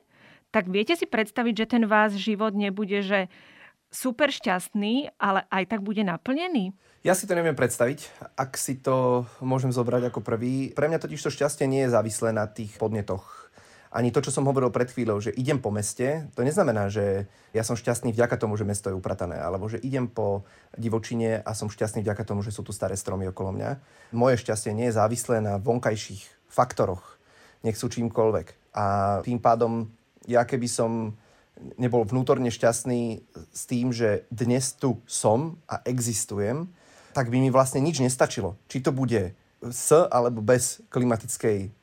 [0.50, 3.30] tak viete si predstaviť, že ten vás život nebude, že
[3.90, 6.74] super šťastný, ale aj tak bude naplnený?
[7.02, 10.76] Ja si to neviem predstaviť, ak si to môžem zobrať ako prvý.
[10.76, 13.50] Pre mňa totiž to šťastie nie je závislé na tých podnetoch
[13.90, 17.26] ani to, čo som hovoril pred chvíľou, že idem po meste, to neznamená, že
[17.58, 20.46] ja som šťastný vďaka tomu, že mesto je upratané, alebo že idem po
[20.78, 23.70] divočine a som šťastný vďaka tomu, že sú tu staré stromy okolo mňa.
[24.14, 27.18] Moje šťastie nie je závislé na vonkajších faktoroch,
[27.66, 28.78] nech sú čímkoľvek.
[28.78, 28.86] A
[29.26, 29.90] tým pádom,
[30.30, 31.18] ja keby som
[31.76, 36.70] nebol vnútorne šťastný s tým, že dnes tu som a existujem,
[37.12, 38.56] tak by mi vlastne nič nestačilo.
[38.72, 41.74] Či to bude s alebo bez klimatickej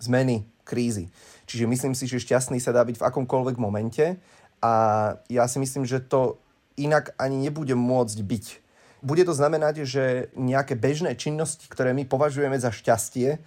[0.00, 1.12] zmeny, krízy.
[1.44, 4.16] Čiže myslím si, že šťastný sa dá byť v akomkoľvek momente
[4.64, 4.72] a
[5.28, 6.40] ja si myslím, že to
[6.78, 8.46] inak ani nebude môcť byť.
[9.02, 13.38] Bude to znamenať, že nejaké bežné činnosti, ktoré my považujeme za šťastie, e,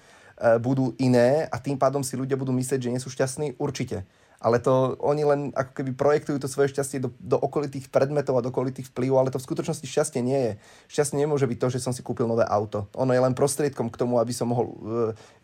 [0.64, 3.60] budú iné a tým pádom si ľudia budú myslieť, že nie sú šťastní?
[3.60, 4.08] Určite
[4.42, 8.44] ale to oni len ako keby projektujú to svoje šťastie do, do okolitých predmetov a
[8.44, 10.54] do okolitých vplyvov, ale to v skutočnosti šťastie nie je.
[10.90, 12.90] Šťastie nemôže byť to, že som si kúpil nové auto.
[12.98, 14.76] Ono je len prostriedkom k tomu, aby som mohol uh,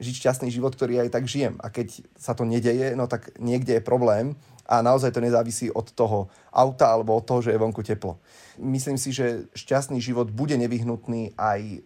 [0.02, 1.62] žiť šťastný život, ktorý aj tak žijem.
[1.62, 4.34] A keď sa to nedeje, no tak niekde je problém
[4.66, 8.18] a naozaj to nezávisí od toho auta alebo od toho, že je vonku teplo.
[8.58, 11.86] Myslím si, že šťastný život bude nevyhnutný aj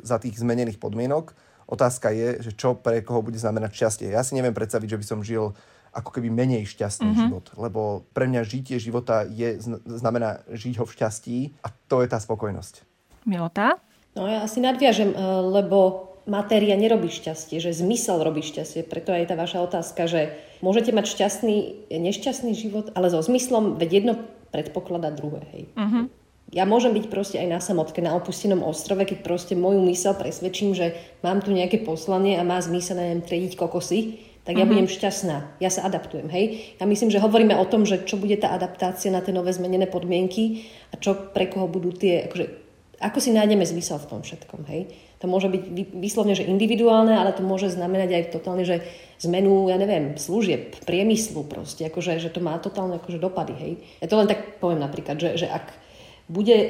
[0.00, 1.34] za tých zmenených podmienok.
[1.68, 4.08] Otázka je, že čo pre koho bude znamenať šťastie.
[4.14, 5.52] Ja si neviem predstaviť, že by som žil
[5.92, 7.22] ako keby menej šťastný mm-hmm.
[7.28, 7.46] život.
[7.60, 7.80] Lebo
[8.16, 12.88] pre mňa žitie života je, znamená žiť ho v šťastí a to je tá spokojnosť.
[13.28, 13.78] Milota?
[14.16, 18.86] No ja asi nadviažem, eh, lebo matéria nerobí šťastie, že zmysel robí šťastie.
[18.86, 20.20] Preto aj tá vaša otázka, že
[20.62, 24.14] môžete mať šťastný, nešťastný život, ale so zmyslom, veď jedno
[24.54, 25.42] predpokladá druhé.
[25.50, 25.62] Hej.
[25.74, 26.04] Mm-hmm.
[26.52, 30.76] Ja môžem byť proste aj na samotke, na opustenom ostrove, keď proste moju mysel presvedčím,
[30.76, 30.92] že
[31.24, 34.70] mám tu nejaké poslanie a má zmysel, neviem, trediť kokosy tak ja mm-hmm.
[34.74, 35.36] budem šťastná.
[35.62, 36.74] Ja sa adaptujem, hej.
[36.82, 39.86] Ja myslím, že hovoríme o tom, že čo bude tá adaptácia na tie nové zmenené
[39.86, 42.46] podmienky a čo pre koho budú tie, akože,
[42.98, 44.90] ako si nájdeme zmysel v tom všetkom, hej.
[45.22, 48.82] To môže byť vyslovne, že individuálne, ale to môže znamenať aj totálne, že
[49.22, 53.72] zmenu, ja neviem, služieb, priemyslu proste, akože, že to má totálne akože dopady, hej.
[54.02, 55.70] Ja to len tak poviem napríklad, že, že ak
[56.26, 56.68] bude e,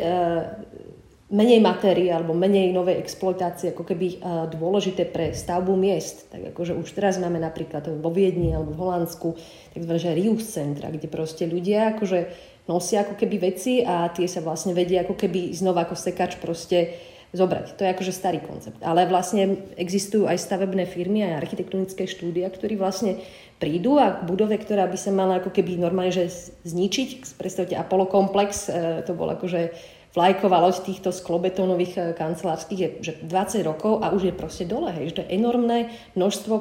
[1.32, 4.20] menej matérie alebo menej novej exploatácie ako keby
[4.52, 6.28] dôležité pre stavbu miest.
[6.28, 9.28] Tak akože už teraz máme napríklad vo Viedni alebo v Holandsku
[9.72, 12.28] že Rius centra, kde proste ľudia akože
[12.68, 17.00] nosia ako keby veci a tie sa vlastne vedia ako keby znova ako sekač proste
[17.32, 17.80] zobrať.
[17.80, 18.76] To je akože starý koncept.
[18.84, 23.24] Ale vlastne existujú aj stavebné firmy, aj architektonické štúdia, ktorí vlastne
[23.56, 26.28] prídu a k budove, ktorá by sa mala ako keby normálne že
[26.68, 27.40] zničiť.
[27.40, 29.72] Predstavte Apollo komplex, e, to bol akože
[30.12, 34.92] vlajková loď týchto sklobetónových e, kancelárskych je že 20 rokov a už je proste dole.
[34.92, 35.78] Hej, že to je enormné
[36.14, 36.54] množstvo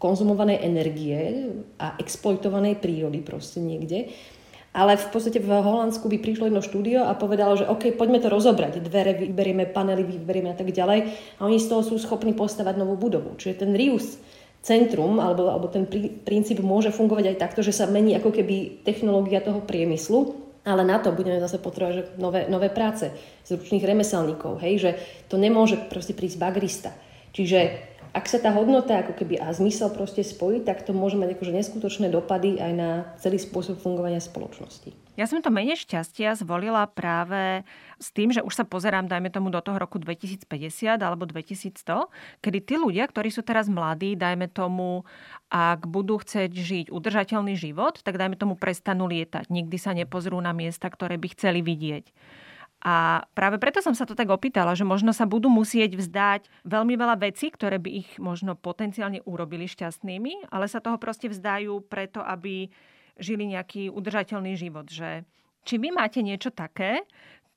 [0.00, 4.12] konzumovanej energie a exploitovanej prírody proste niekde.
[4.70, 8.30] Ale v podstate v Holandsku by prišlo jedno štúdio a povedalo, že OK, poďme to
[8.30, 8.78] rozobrať.
[8.78, 11.10] Dvere vyberieme, panely vyberieme a tak ďalej.
[11.36, 13.34] A oni z toho sú schopní postavať novú budovu.
[13.34, 14.22] Čiže ten Rius
[14.62, 18.84] centrum alebo, alebo ten prí, princíp môže fungovať aj takto, že sa mení ako keby
[18.86, 23.08] technológia toho priemyslu, ale na to budeme zase potrebovať že nové, nové práce
[23.48, 24.90] zručných remeselníkov, hej, že
[25.32, 26.90] to nemôže proste prísť bagrista.
[27.30, 31.38] Čiže ak sa tá hodnota ako keby a zmysel proste spojí, tak to môže mať
[31.38, 32.90] akože neskutočné dopady aj na
[33.22, 34.90] celý spôsob fungovania spoločnosti.
[35.14, 37.60] Ja som to menej šťastia zvolila práve
[38.00, 40.48] s tým, že už sa pozerám, dajme tomu, do toho roku 2050
[40.96, 42.08] alebo 2100,
[42.40, 45.04] kedy tí ľudia, ktorí sú teraz mladí, dajme tomu,
[45.52, 49.52] ak budú chcieť žiť udržateľný život, tak dajme tomu prestanú lietať.
[49.52, 52.08] Nikdy sa nepozrú na miesta, ktoré by chceli vidieť.
[52.80, 56.96] A práve preto som sa to tak opýtala, že možno sa budú musieť vzdať veľmi
[56.96, 62.24] veľa vecí, ktoré by ich možno potenciálne urobili šťastnými, ale sa toho proste vzdajú preto,
[62.24, 62.72] aby
[63.20, 64.88] žili nejaký udržateľný život.
[64.88, 65.28] Že
[65.68, 67.04] či vy máte niečo také,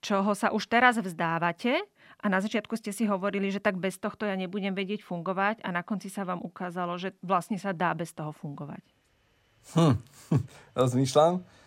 [0.03, 1.79] čoho sa už teraz vzdávate
[2.19, 5.71] a na začiatku ste si hovorili, že tak bez tohto ja nebudem vedieť fungovať a
[5.71, 8.83] na konci sa vám ukázalo, že vlastne sa dá bez toho fungovať.
[9.71, 9.95] Hm,
[10.83, 11.62] rozmýšľam.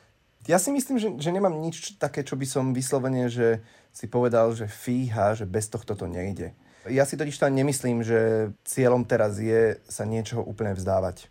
[0.47, 4.55] Ja si myslím, že, že nemám nič také, čo by som vyslovene, že si povedal,
[4.55, 6.55] že fíha, že bez tohto to nejde.
[6.87, 11.27] Ja si totiž to nemyslím, že cieľom teraz je sa niečoho úplne vzdávať.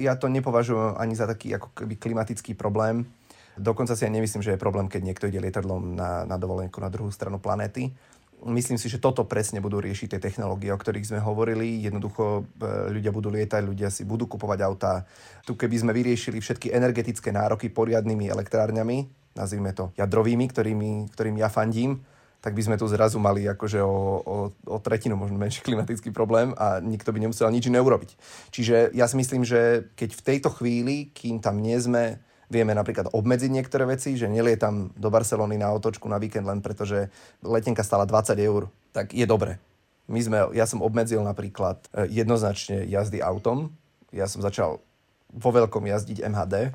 [0.00, 3.04] Ja to nepovažujem ani za taký ako keby klimatický problém.
[3.60, 6.88] Dokonca si aj nemyslím, že je problém, keď niekto ide lietadlom na, na dovolenku na
[6.88, 7.92] druhú stranu planéty.
[8.46, 11.82] Myslím si, že toto presne budú riešiť tie technológie, o ktorých sme hovorili.
[11.82, 15.02] Jednoducho e, ľudia budú lietať, ľudia si budú kupovať autá.
[15.42, 21.50] Tu keby sme vyriešili všetky energetické nároky poriadnymi elektrárňami, nazvime to jadrovými, ktorými, ktorým ja
[21.50, 22.02] fandím,
[22.38, 24.36] tak by sme tu zrazu mali akože o, o,
[24.70, 28.14] o tretinu možno menší klimatický problém a nikto by nemusel nič iné urobiť.
[28.54, 33.12] Čiže ja si myslím, že keď v tejto chvíli, kým tam nie sme, Vieme napríklad
[33.12, 37.12] obmedziť niektoré veci, že nelietam do Barcelony na otočku na víkend len preto, že
[37.44, 39.60] letenka stala 20 eur, tak je dobre.
[40.08, 43.76] My sme, ja som obmedzil napríklad e, jednoznačne jazdy autom.
[44.08, 44.80] Ja som začal
[45.28, 46.72] vo veľkom jazdiť MHD,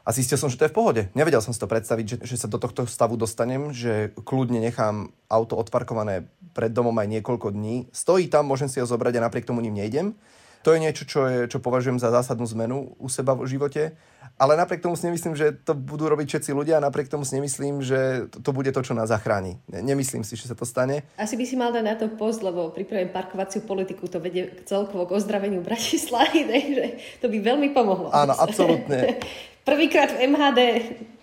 [0.00, 1.02] a zistil som, že to je v pohode.
[1.12, 5.12] Nevedel som si to predstaviť, že, že sa do tohto stavu dostanem, že kľudne nechám
[5.28, 6.26] auto odparkované
[6.56, 7.86] pred domom aj niekoľko dní.
[7.92, 10.16] Stojí tam, môžem si ho zobrať a napriek tomu ním nejdem.
[10.60, 13.96] To je niečo, čo, je, čo považujem za zásadnú zmenu u seba v živote.
[14.40, 17.36] Ale napriek tomu si nemyslím, že to budú robiť všetci ľudia a napriek tomu si
[17.36, 19.60] nemyslím, že to, to bude to, čo nás zachráni.
[19.68, 21.04] Nemyslím si, že sa to stane.
[21.20, 25.04] Asi by si mal dať na to post, lebo pripravujem parkovaciu politiku, to vedie celkovo
[25.08, 26.40] k ozdraveniu Bratislavy,
[26.76, 26.86] že
[27.20, 28.12] to by veľmi pomohlo.
[28.12, 29.20] Áno, absolútne.
[29.68, 30.60] Prvýkrát v MHD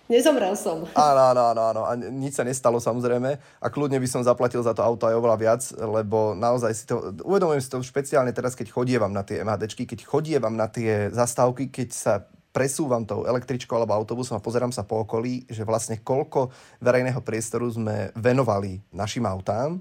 [0.07, 0.87] Nezomrel som.
[0.95, 1.81] Áno, áno, áno, áno.
[1.83, 3.35] A nič sa nestalo samozrejme.
[3.59, 7.11] A kľudne by som zaplatil za to auto aj oveľa viac, lebo naozaj si to...
[7.27, 11.67] Uvedomujem si to špeciálne teraz, keď chodievam na tie MHDčky, keď chodievam na tie zastávky,
[11.67, 12.13] keď sa
[12.55, 16.49] presúvam tou električkou alebo autobusom a pozerám sa po okolí, že vlastne koľko
[16.81, 19.77] verejného priestoru sme venovali našim autám,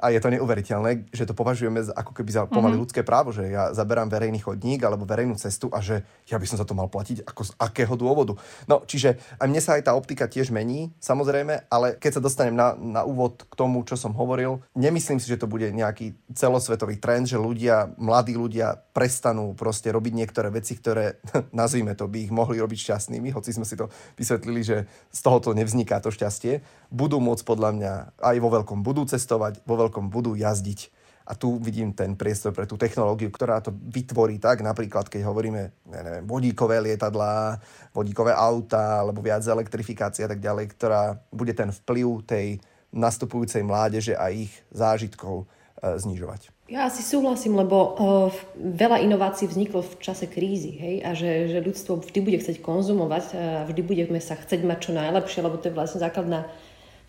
[0.00, 2.82] a je to neuveriteľné, že to považujeme za, ako keby za pomaly mm-hmm.
[2.82, 6.56] ľudské právo, že ja zaberám verejný chodník alebo verejnú cestu a že ja by som
[6.56, 8.40] za to mal platiť ako z akého dôvodu.
[8.64, 12.56] No, čiže aj mne sa aj tá optika tiež mení, samozrejme, ale keď sa dostanem
[12.56, 16.96] na, na úvod k tomu, čo som hovoril, nemyslím si, že to bude nejaký celosvetový
[16.96, 21.20] trend, že ľudia, mladí ľudia prestanú proste robiť niektoré veci, ktoré,
[21.52, 24.76] nazvime to, by ich mohli robiť šťastnými, hoci sme si to vysvetlili, že
[25.12, 29.78] z tohoto nevzniká to šťastie, budú môcť podľa mňa aj vo veľkom budú cestovať, vo
[29.78, 30.90] veľkom budú jazdiť.
[31.30, 35.62] A tu vidím ten priestor pre tú technológiu, ktorá to vytvorí tak, napríklad keď hovoríme
[35.86, 37.62] neviem, vodíkové lietadlá,
[37.94, 42.58] vodíkové auta, alebo viac elektrifikácia a tak ďalej, ktorá bude ten vplyv tej
[42.90, 45.46] nastupujúcej mládeže a ich zážitkov
[45.78, 46.50] e, znižovať.
[46.70, 50.94] Ja asi súhlasím, lebo uh, veľa inovácií vzniklo v čase krízy hej?
[51.02, 54.90] a že, že ľudstvo vždy bude chcieť konzumovať a vždy budeme sa chcieť mať čo
[54.94, 56.46] najlepšie, lebo to je vlastne základná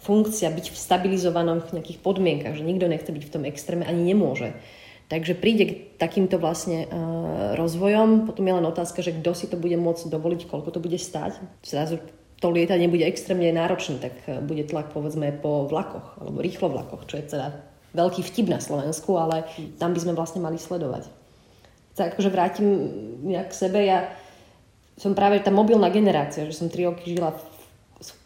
[0.01, 4.01] funkcia byť v stabilizovanom v nejakých podmienkach, že nikto nechce byť v tom extréme ani
[4.13, 4.57] nemôže.
[5.11, 9.59] Takže príde k takýmto vlastne uh, rozvojom, potom je len otázka, že kto si to
[9.59, 11.35] bude môcť dovoliť, koľko to bude stať.
[11.67, 11.99] Zrazu
[12.39, 17.05] to lietanie bude extrémne náročné, tak uh, bude tlak povedzme po vlakoch alebo rýchlo vlakoch,
[17.11, 17.59] čo je teda
[17.91, 19.43] veľký vtip na Slovensku, ale
[19.75, 21.11] tam by sme vlastne mali sledovať.
[21.99, 22.67] Tak akože vrátim
[23.27, 24.15] ja k sebe, ja
[24.95, 27.43] som práve tá mobilná generácia, že som tri roky žila v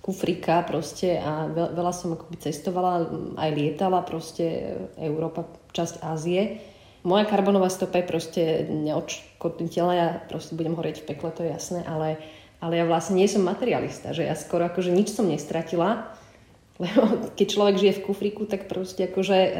[0.05, 3.09] kufrika proste a veľa som akoby cestovala,
[3.41, 6.61] aj lietala proste Európa, časť Ázie.
[7.01, 11.81] Moja karbonová stopa je proste neodškodniteľná, ja proste budem horieť v pekle, to je jasné,
[11.89, 12.21] ale,
[12.61, 16.13] ale ja vlastne nie som materialista, že ja skoro akože nič som nestratila,
[16.85, 19.51] lebo keď človek žije v kufriku, tak proste akože e,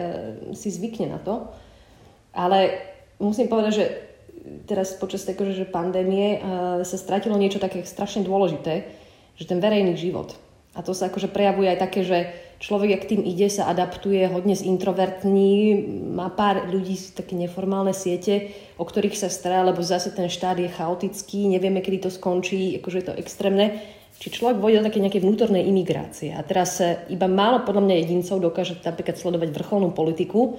[0.54, 1.50] si zvykne na to.
[2.38, 2.86] Ale
[3.18, 3.86] musím povedať, že
[4.70, 6.40] teraz počas akože, že pandémie e,
[6.86, 9.05] sa stratilo niečo také strašne dôležité,
[9.36, 10.36] že ten verejný život.
[10.76, 12.18] A to sa akože prejavuje aj také, že
[12.60, 15.80] človek, ak tým ide, sa adaptuje, hodne zintrovertní,
[16.12, 20.60] má pár ľudí z také neformálne siete, o ktorých sa stará, lebo zase ten štát
[20.60, 23.80] je chaotický, nevieme, kedy to skončí, akože je to extrémne.
[24.16, 26.32] Či človek vojde do také nejaké vnútornej imigrácie.
[26.36, 26.80] A teraz
[27.12, 30.56] iba málo podľa mňa jedincov dokáže napríklad sledovať vrcholnú politiku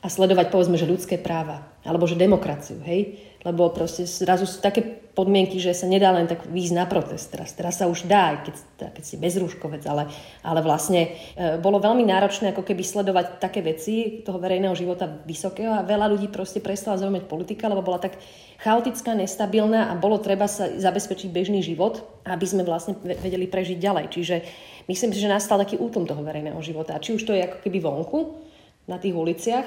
[0.00, 3.20] a sledovať povedzme, že ľudské práva alebo že demokraciu, hej?
[3.40, 4.84] lebo proste zrazu sú také
[5.16, 7.32] podmienky, že sa nedá len tak výjsť na protest.
[7.32, 10.12] Teraz, teraz sa už dá, keď, teda keď si bezrúškovec, ale,
[10.44, 15.72] ale vlastne e, bolo veľmi náročné ako keby sledovať také veci toho verejného života vysokého
[15.72, 18.20] a veľa ľudí proste prestala zaujímať politika, lebo bola tak
[18.60, 24.04] chaotická, nestabilná a bolo treba sa zabezpečiť bežný život, aby sme vlastne vedeli prežiť ďalej.
[24.12, 24.36] Čiže
[24.84, 27.00] myslím si, že nastal taký útlm toho verejného života.
[27.00, 28.49] Či už to je ako keby vonku,
[28.90, 29.66] na tých uliciach,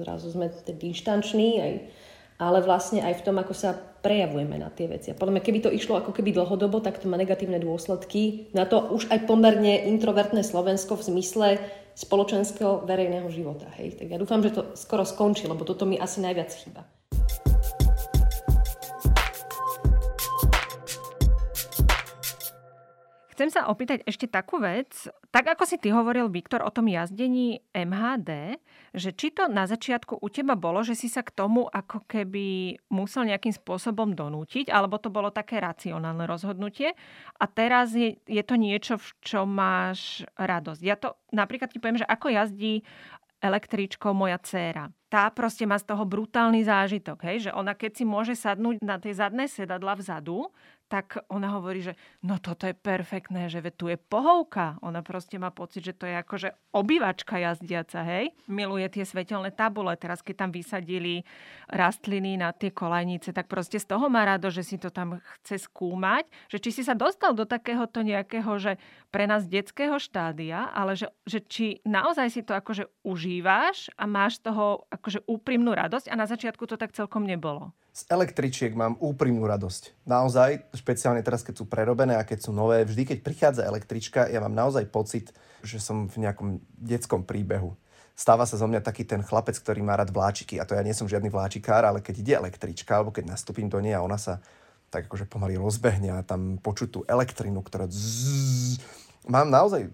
[0.00, 1.72] zrazu sme dištanční, aj
[2.42, 3.70] ale vlastne aj v tom, ako sa
[4.02, 5.14] prejavujeme na tie veci.
[5.14, 8.66] A podľa mňa, keby to išlo ako keby dlhodobo, tak to má negatívne dôsledky na
[8.66, 11.48] to už aj pomerne introvertné Slovensko v zmysle
[11.94, 13.70] spoločenského verejného života.
[13.78, 14.00] Hej?
[14.02, 16.82] Tak ja dúfam, že to skoro skončí, lebo toto mi asi najviac chýba.
[23.42, 25.10] Chcem sa opýtať ešte takú vec.
[25.34, 28.54] Tak ako si ty hovoril, Viktor, o tom jazdení MHD,
[28.94, 32.78] že či to na začiatku u teba bolo, že si sa k tomu ako keby
[32.94, 36.94] musel nejakým spôsobom donútiť, alebo to bolo také racionálne rozhodnutie
[37.34, 40.82] a teraz je, je to niečo, v čom máš radosť.
[40.86, 42.86] Ja to napríklad ti poviem, že ako jazdí
[43.42, 44.94] električkou moja dcéra.
[45.10, 47.50] Tá proste má z toho brutálny zážitok, hej?
[47.50, 50.46] že ona keď si môže sadnúť na tie zadné sedadla vzadu,
[50.88, 54.76] tak ona hovorí, že no toto je perfektné, že tu je pohovka.
[54.84, 58.32] Ona proste má pocit, že to je akože obývačka jazdiaca, hej.
[58.48, 59.96] Miluje tie svetelné tabule.
[59.96, 61.24] Teraz, keď tam vysadili
[61.68, 65.64] rastliny na tie kolajnice, tak proste z toho má rado, že si to tam chce
[65.64, 66.28] skúmať.
[66.52, 68.76] Že či si sa dostal do takéhoto nejakého, že
[69.08, 74.40] pre nás detského štádia, ale že, že či naozaj si to akože užíváš a máš
[74.40, 77.72] z toho akože úprimnú radosť a na začiatku to tak celkom nebolo.
[77.92, 80.08] Z električiek mám úprimnú radosť.
[80.08, 84.42] Naozaj, špeciálne teraz, keď sú prerobené a keď sú nové, vždy, keď prichádza električka, ja
[84.42, 85.30] mám naozaj pocit,
[85.62, 87.78] že som v nejakom detskom príbehu.
[88.18, 90.58] Stáva sa zo mňa taký ten chlapec, ktorý má rád vláčiky.
[90.60, 93.78] A to ja nie som žiadny vláčikár, ale keď ide električka, alebo keď nastúpim do
[93.78, 94.42] nej a ona sa
[94.92, 98.76] tak akože pomaly rozbehne a tam počuť tú elektrinu, ktorá zzz,
[99.24, 99.88] mám naozaj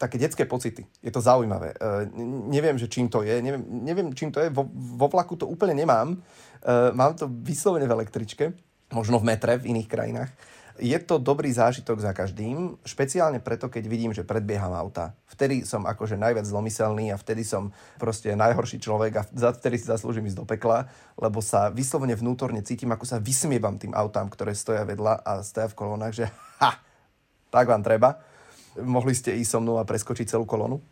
[0.00, 0.88] také detské pocity.
[1.04, 1.76] Je to zaujímavé.
[1.76, 2.08] Uh,
[2.48, 3.36] neviem, že čím to je.
[3.44, 4.48] Neviem, neviem čím to je.
[4.48, 6.16] Vo, vo vlaku to úplne nemám.
[6.64, 8.56] Uh, mám to vyslovene v električke.
[8.94, 10.30] Možno v metre v iných krajinách.
[10.74, 15.14] Je to dobrý zážitok za každým, špeciálne preto, keď vidím, že predbieham auta.
[15.30, 20.26] Vtedy som akože najviac zlomyselný a vtedy som proste najhorší človek a vtedy si zaslúžim
[20.26, 24.82] ísť do pekla, lebo sa vyslovene vnútorne cítim, ako sa vysmievam tým autám, ktoré stoja
[24.82, 26.26] vedľa a stoja v kolónach, že
[26.58, 26.82] ha,
[27.54, 28.18] tak vám treba
[28.82, 30.82] mohli ste ísť so mnou a preskočiť celú kolónu.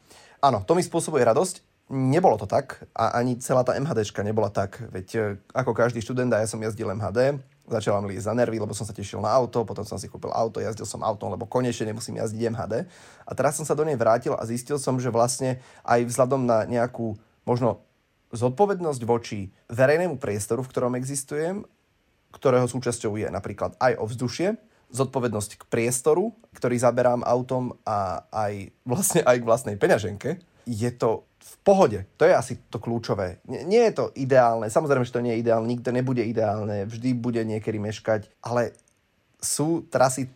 [0.43, 1.63] Áno, to mi spôsobuje radosť.
[1.93, 4.81] Nebolo to tak a ani celá tá MHDčka nebola tak.
[4.95, 5.21] Veď e,
[5.53, 8.95] ako každý študent, a ja som jazdil MHD, začal mi za nervy, lebo som sa
[8.95, 12.51] tešil na auto, potom som si kúpil auto, jazdil som autom, lebo konečne nemusím jazdiť
[12.51, 12.75] MHD.
[13.27, 16.67] A teraz som sa do nej vrátil a zistil som, že vlastne aj vzhľadom na
[16.67, 17.15] nejakú
[17.47, 17.83] možno
[18.33, 21.63] zodpovednosť voči verejnému priestoru, v ktorom existujem,
[22.33, 24.57] ktorého súčasťou je napríklad aj ovzdušie,
[24.93, 31.25] zodpovednosť k priestoru, ktorý zaberám autom a aj vlastne aj k vlastnej peňaženke, je to
[31.43, 31.99] v pohode.
[32.17, 33.43] To je asi to kľúčové.
[33.51, 34.71] Nie, nie je to ideálne.
[34.71, 35.67] Samozrejme, že to nie je ideálne.
[35.67, 36.87] Nikto nebude ideálne.
[36.87, 38.31] Vždy bude niekedy meškať.
[38.47, 38.79] Ale
[39.43, 40.31] sú trasy,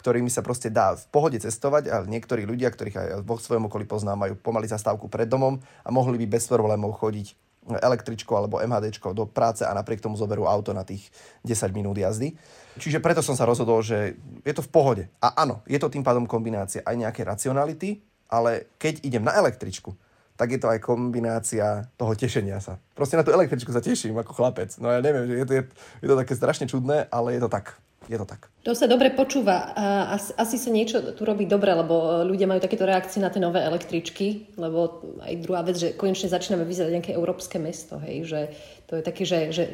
[0.00, 3.84] ktorými sa proste dá v pohode cestovať a niektorí ľudia, ktorých aj vo svojom okolí
[3.84, 9.10] poznám, majú pomaly zastávku pred domom a mohli by bez problémov chodiť električkou alebo MHDčkou
[9.10, 11.10] do práce a napriek tomu zoberú auto na tých
[11.42, 12.38] 10 minút jazdy.
[12.78, 14.14] Čiže preto som sa rozhodol, že
[14.46, 15.04] je to v pohode.
[15.18, 17.98] A áno, je to tým pádom kombinácia aj nejaké racionality,
[18.30, 19.94] ale keď idem na električku,
[20.36, 22.76] tak je to aj kombinácia toho tešenia sa.
[22.92, 24.76] Proste na tú električku sa teším ako chlapec.
[24.78, 25.62] No ja neviem, že je to, je,
[26.04, 27.80] je to také strašne čudné, ale je to tak.
[28.06, 28.46] Je to tak.
[28.62, 29.74] To sa dobre počúva.
[30.14, 33.66] Asi, asi sa niečo tu robí dobre, lebo ľudia majú takéto reakcie na tie nové
[33.66, 38.40] električky, lebo aj druhá vec, že konečne začíname vyzerať nejaké európske mesto, hej, že
[38.86, 39.64] to je také, že, že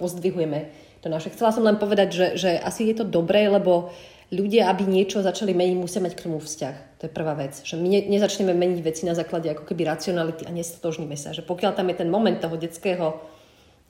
[0.00, 0.72] pozdvihujeme
[1.04, 1.36] to naše.
[1.36, 3.92] Chcela som len povedať, že, že asi je to dobré, lebo
[4.32, 6.91] ľudia, aby niečo začali meniť, musia mať k tomu vzťah.
[7.02, 7.58] To je prvá vec.
[7.66, 11.34] Že my ne, nezačneme meniť veci na základe ako keby racionality a nestotožníme sa.
[11.34, 13.18] Že pokiaľ tam je ten moment toho detského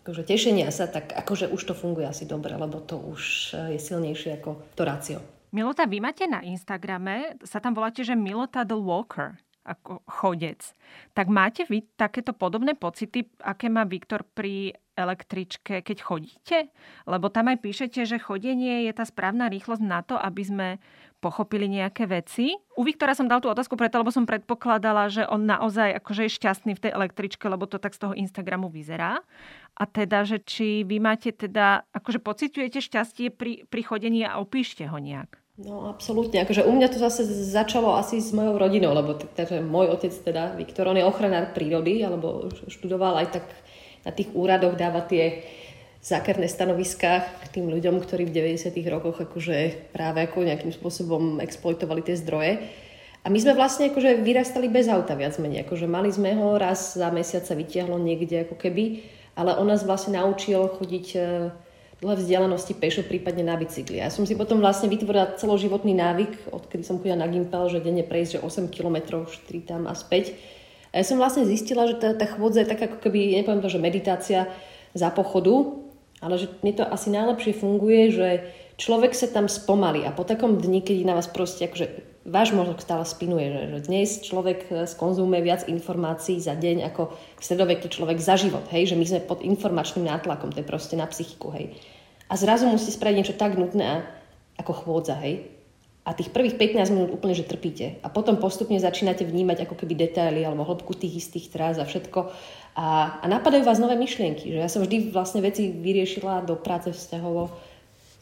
[0.00, 4.40] akože tešenia sa, tak akože už to funguje asi dobre, lebo to už je silnejšie
[4.40, 5.20] ako to rácio.
[5.52, 10.74] Milota, vy máte na Instagrame, sa tam voláte, že Milota the Walker ako chodec.
[11.14, 16.58] Tak máte vy takéto podobné pocity, aké má Viktor pri električke, keď chodíte?
[17.06, 20.68] Lebo tam aj píšete, že chodenie je tá správna rýchlosť na to, aby sme
[21.22, 22.58] pochopili nejaké veci.
[22.74, 26.34] U Viktora som dal tú otázku preto, lebo som predpokladala, že on naozaj akože je
[26.34, 29.22] šťastný v tej električke, lebo to tak z toho Instagramu vyzerá.
[29.78, 34.82] A teda, že či vy máte teda, akože pociťujete šťastie pri, pri chodení a opíšte
[34.90, 35.38] ho nejak.
[35.62, 39.94] No absolútne, akože u mňa to zase začalo asi s mojou rodinou, lebo takže môj
[39.94, 43.46] otec teda, Viktor, on je ochranár prírody, alebo študoval aj tak
[44.02, 45.46] na tých úradoch, dáva tie
[46.02, 52.02] zákerné stanoviská k tým ľuďom, ktorí v 90 rokoch akože práve ako nejakým spôsobom exploitovali
[52.02, 52.58] tie zdroje.
[53.22, 56.98] A my sme vlastne akože vyrastali bez auta viac menej, akože mali sme ho raz
[56.98, 59.06] za mesiac sa vytiahlo niekde ako keby,
[59.38, 61.06] ale on nás vlastne naučil chodiť
[62.02, 64.02] dlhé vzdialenosti pešo, prípadne na bicykli.
[64.02, 68.02] Ja som si potom vlastne vytvorila celoživotný návyk, odkedy som chodila na Gimpel, že denne
[68.02, 70.34] prejsť že 8 km, 4 tam a späť.
[70.90, 73.70] A ja som vlastne zistila, že tá, tá chôdza je tak ako keby, nepoviem to,
[73.70, 74.50] že meditácia
[74.98, 75.81] za pochodu,
[76.22, 78.28] ale že mne to asi najlepšie funguje, že
[78.78, 82.78] človek sa tam spomalí a po takom dni, keď na vás proste akože váš mozog
[82.78, 87.10] stále spinuje, že, že dnes človek e, skonzumuje viac informácií za deň ako
[87.42, 91.10] stredoveký človek za život, hej, že my sme pod informačným nátlakom, to je proste na
[91.10, 91.74] psychiku, hej.
[92.30, 94.06] A zrazu musíte spraviť niečo tak nutné
[94.56, 95.50] ako chôdza, hej.
[96.02, 98.02] A tých prvých 15 minút úplne, že trpíte.
[98.02, 102.26] A potom postupne začínate vnímať ako keby detaily alebo hĺbku tých istých tráz a všetko.
[102.72, 104.48] A, a napadajú vás nové myšlienky.
[104.48, 107.52] Že ja som vždy vlastne veci vyriešila do práce vzťahovo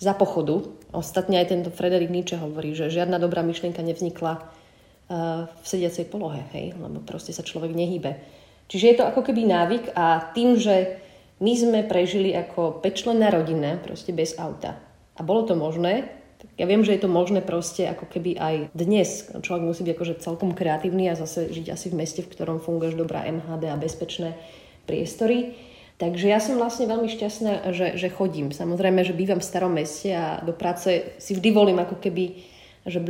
[0.02, 0.66] za pochodu.
[0.90, 6.42] Ostatne aj tento Frederik Nietzsche hovorí, že žiadna dobrá myšlienka nevznikla uh, v sediacej polohe,
[6.56, 6.74] hej?
[6.74, 8.18] lebo proste sa človek nehýbe.
[8.66, 10.98] Čiže je to ako keby návyk a tým, že
[11.38, 14.78] my sme prežili ako pečlená rodina, proste bez auta.
[15.14, 16.19] A bolo to možné,
[16.60, 19.32] ja viem, že je to možné proste ako keby aj dnes.
[19.32, 22.92] Človek musí byť akože celkom kreatívny a zase žiť asi v meste, v ktorom funguje
[22.92, 24.36] dobrá MHD a bezpečné
[24.84, 25.56] priestory.
[25.96, 28.52] Takže ja som vlastne veľmi šťastná, že, že chodím.
[28.52, 32.44] Samozrejme, že bývam v starom meste a do práce si vždy volím ako keby,
[32.84, 33.00] že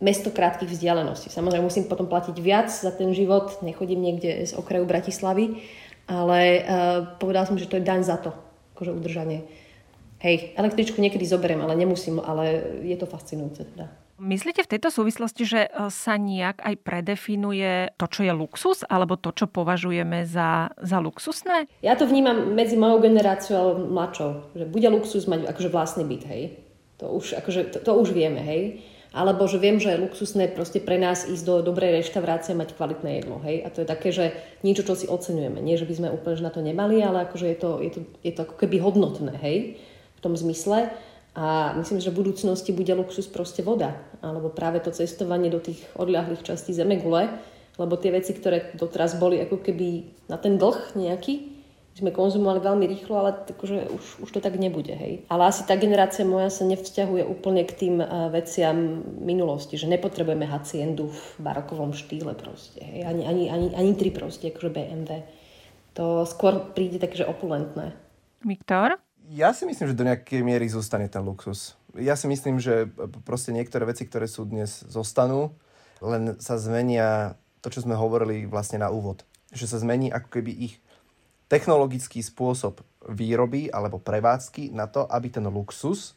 [0.00, 1.28] mesto krátkých vzdialeností.
[1.28, 5.60] Samozrejme, musím potom platiť viac za ten život, nechodím niekde z okraju Bratislavy,
[6.04, 6.64] ale uh,
[7.16, 8.36] povedala som, že to je daň za to,
[8.76, 9.48] akože udržanie.
[10.24, 13.92] Hej, električku niekedy zoberiem, ale nemusím, ale je to fascinujúce teda.
[14.16, 19.20] Myslíte v tejto súvislosti, že e, sa nejak aj predefinuje to, čo je luxus, alebo
[19.20, 21.68] to, čo považujeme za, za luxusné?
[21.84, 26.24] Ja to vnímam medzi mojou generáciou a mladšou, že bude luxus mať akože vlastný byt,
[26.24, 26.56] hej.
[27.04, 28.80] To už, akože, to, to už vieme, hej.
[29.12, 32.78] Alebo že viem, že je luxusné proste pre nás ísť do dobrej reštaurácie a mať
[32.80, 33.60] kvalitné jedlo, hej.
[33.60, 34.32] A to je také, že
[34.64, 35.60] niečo, čo si oceňujeme.
[35.60, 38.32] Nie, že by sme úplne na to nemali, ale akože je to, je to, je
[38.32, 39.58] to ako keby hodnotné, hej.
[40.24, 40.88] Tom zmysle.
[41.34, 43.92] A myslím, že v budúcnosti bude luxus proste voda.
[44.24, 47.28] Alebo práve to cestovanie do tých odľahlých častí Zemegule.
[47.76, 51.54] Lebo tie veci, ktoré doteraz boli ako keby na ten dlh nejaký,
[51.94, 54.90] sme konzumovali veľmi rýchlo, ale akože už, už to tak nebude.
[54.90, 55.30] Hej.
[55.30, 60.42] Ale asi tá generácia moja sa nevzťahuje úplne k tým uh, veciam minulosti, že nepotrebujeme
[60.42, 62.82] haciendu v barokovom štýle proste.
[62.82, 63.06] Hej.
[63.06, 65.22] Ani, ani, ani, ani tri proste, akože BMW.
[65.94, 67.94] To skôr príde takže opulentné.
[68.42, 68.98] Viktor?
[69.32, 71.80] Ja si myslím, že do nejakej miery zostane ten luxus.
[71.96, 72.90] Ja si myslím, že
[73.24, 75.56] proste niektoré veci, ktoré sú dnes, zostanú,
[76.04, 79.24] len sa zmenia to, čo sme hovorili vlastne na úvod.
[79.54, 80.84] Že sa zmení ako keby ich
[81.48, 86.12] technologický spôsob výroby alebo prevádzky na to, aby ten luxus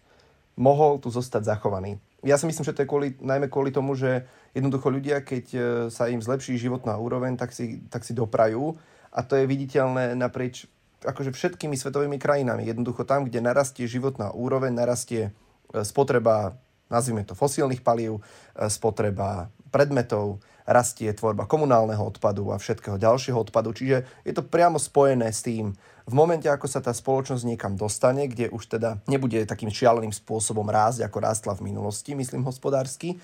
[0.57, 2.01] mohol tu zostať zachovaný.
[2.25, 4.25] Ja si myslím, že to je kvôli, najmä kvôli tomu, že
[4.57, 5.59] jednoducho ľudia, keď e,
[5.93, 8.73] sa im zlepší životná úroveň, tak si, tak si doprajú
[9.13, 10.65] a to je viditeľné naprieč
[11.03, 12.65] akože všetkými svetovými krajinami.
[12.65, 16.57] Jednoducho tam, kde narastie životná úroveň, narastie e, spotreba,
[16.89, 18.21] nazvime to fosílnych palív,
[18.57, 23.71] e, spotreba predmetov, rastie tvorba komunálneho odpadu a všetkého ďalšieho odpadu.
[23.71, 25.71] Čiže je to priamo spojené s tým,
[26.07, 30.63] v momente, ako sa tá spoločnosť niekam dostane, kde už teda nebude takým šialeným spôsobom
[30.63, 33.19] rásť, ako rástla v minulosti, myslím hospodársky,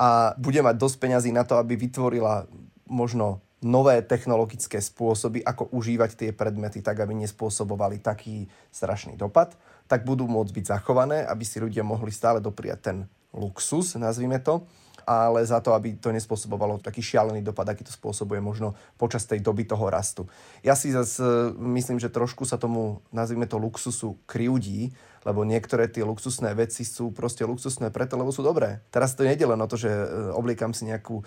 [0.00, 2.48] a bude mať dosť peňazí na to, aby vytvorila
[2.88, 9.54] možno nové technologické spôsoby, ako užívať tie predmety tak, aby nespôsobovali taký strašný dopad,
[9.86, 12.98] tak budú môcť byť zachované, aby si ľudia mohli stále dopriať ten
[13.32, 14.66] luxus, nazvime to,
[15.06, 19.42] ale za to, aby to nespôsobovalo taký šialený dopad, aký to spôsobuje možno počas tej
[19.42, 20.28] doby toho rastu.
[20.62, 21.22] Ja si zase
[21.58, 27.14] myslím, že trošku sa tomu, nazvime to luxusu, kryudí, lebo niektoré tie luxusné veci sú
[27.14, 28.82] proste luxusné preto, lebo sú dobré.
[28.90, 31.24] Teraz to nejde len o to, že e, obliekam si nejakú e,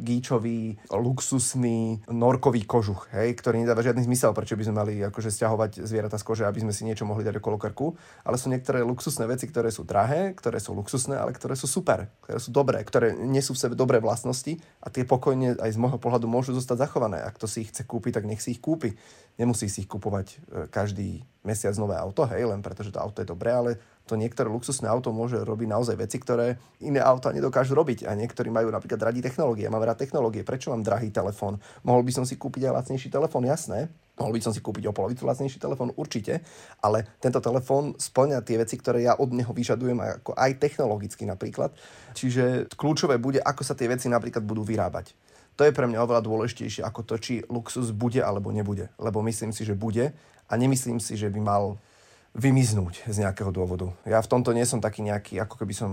[0.00, 5.84] gíčový, luxusný, norkový kožuch, hej, ktorý nedáva žiadny zmysel, prečo by sme mali akože stiahovať
[5.84, 9.24] zvieratá z kože, aby sme si niečo mohli dať okolo krku, ale sú niektoré luxusné
[9.24, 13.16] veci, ktoré sú drahé, ktoré sú luxusné, ale ktoré sú super, ktoré sú dobré, ktoré
[13.16, 17.20] nesú v sebe dobré vlastnosti a tie pokojne aj z môjho pohľadu môžu zostať zachované.
[17.24, 18.94] Ak to si ich chce kúpiť, tak nech si ich kúpi.
[19.38, 20.36] Nemusí si ich kupovať e,
[20.68, 23.78] každý mesiac nové auto, hej, len preto, že to auto je dobré, ale
[24.08, 28.08] to niektoré luxusné auto môže robiť naozaj veci, ktoré iné auta nedokážu robiť.
[28.08, 29.68] A niektorí majú napríklad radi technológie.
[29.68, 30.48] Mám rád technológie.
[30.48, 31.60] Prečo mám drahý telefón?
[31.84, 33.92] Mohol by som si kúpiť aj lacnejší telefón, jasné.
[34.16, 36.42] Mohol by som si kúpiť o polovicu lacnejší telefón, určite,
[36.82, 41.70] ale tento telefón splňa tie veci, ktoré ja od neho vyžadujem, ako aj technologicky napríklad.
[42.18, 45.14] Čiže kľúčové bude, ako sa tie veci napríklad budú vyrábať.
[45.58, 48.94] To je pre mňa oveľa dôležitejšie ako to, či luxus bude alebo nebude.
[48.94, 50.14] Lebo myslím si, že bude
[50.46, 51.82] a nemyslím si, že by mal
[52.38, 53.90] vymiznúť z nejakého dôvodu.
[54.06, 55.90] Ja v tomto nie som taký nejaký, ako keby som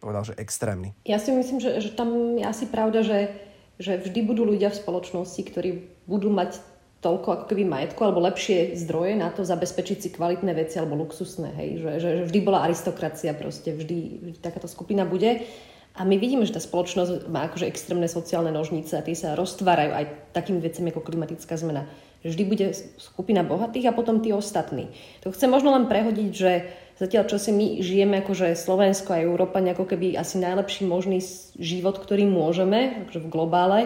[0.00, 0.96] povedal, že extrémny.
[1.04, 3.36] Ja si myslím, že, že tam je asi pravda, že,
[3.76, 5.70] že vždy budú ľudia v spoločnosti, ktorí
[6.08, 6.58] budú mať
[7.02, 11.50] toľko ako keby majetku alebo lepšie zdroje na to zabezpečiť si kvalitné veci alebo luxusné.
[11.58, 11.68] Hej?
[11.82, 15.44] Že, že, že vždy bola aristokracia, proste vždy, vždy takáto skupina bude.
[15.92, 19.92] A my vidíme, že tá spoločnosť má akože extrémne sociálne nožnice a tie sa roztvárajú
[19.92, 21.84] aj takými vecami ako klimatická zmena.
[22.22, 22.66] Vždy bude
[23.02, 24.88] skupina bohatých a potom tí ostatní.
[25.26, 29.58] To chcem možno len prehodiť, že zatiaľ čo si my žijeme akože Slovensko a Európa
[29.58, 31.18] ako keby asi najlepší možný
[31.58, 33.80] život, ktorý môžeme akože v globále,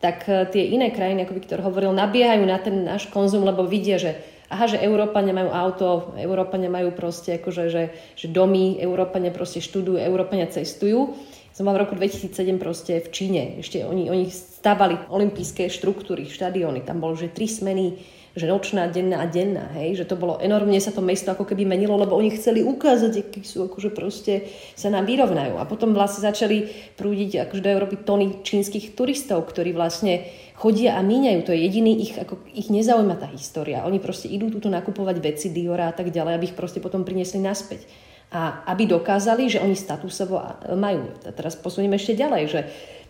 [0.00, 4.00] tak eh, tie iné krajiny, ako Viktor hovoril, nabiehajú na ten náš konzum, lebo vidia,
[4.00, 4.16] že
[4.48, 5.86] aha, že Európa nemajú auto,
[6.16, 7.82] Európa nemajú proste akože, že,
[8.16, 11.16] že domy, Európania proste študujú, Európania cestujú.
[11.52, 13.42] Som mal v roku 2007 proste v Číne.
[13.58, 16.86] Ešte oni, oni stavali olympijské štruktúry, štadióny.
[16.86, 17.98] Tam bolo, že tri smeny
[18.38, 21.66] že nočná, denná a denná, hej, že to bolo enormne sa to mesto ako keby
[21.66, 24.46] menilo, lebo oni chceli ukázať, akí sú, akože proste
[24.78, 25.58] sa nám vyrovnajú.
[25.58, 31.00] A potom vlastne začali prúdiť akože do Európy tony čínskych turistov, ktorí vlastne chodia a
[31.06, 31.40] míňajú.
[31.46, 33.86] To je jediný ich, ako, ich nezaujíma tá história.
[33.86, 37.38] Oni proste idú túto nakupovať veci Diora a tak ďalej, aby ich proste potom priniesli
[37.38, 37.86] naspäť.
[38.34, 40.42] A aby dokázali, že oni statusovo
[40.76, 41.14] majú.
[41.24, 42.60] A teraz posunieme ešte ďalej, že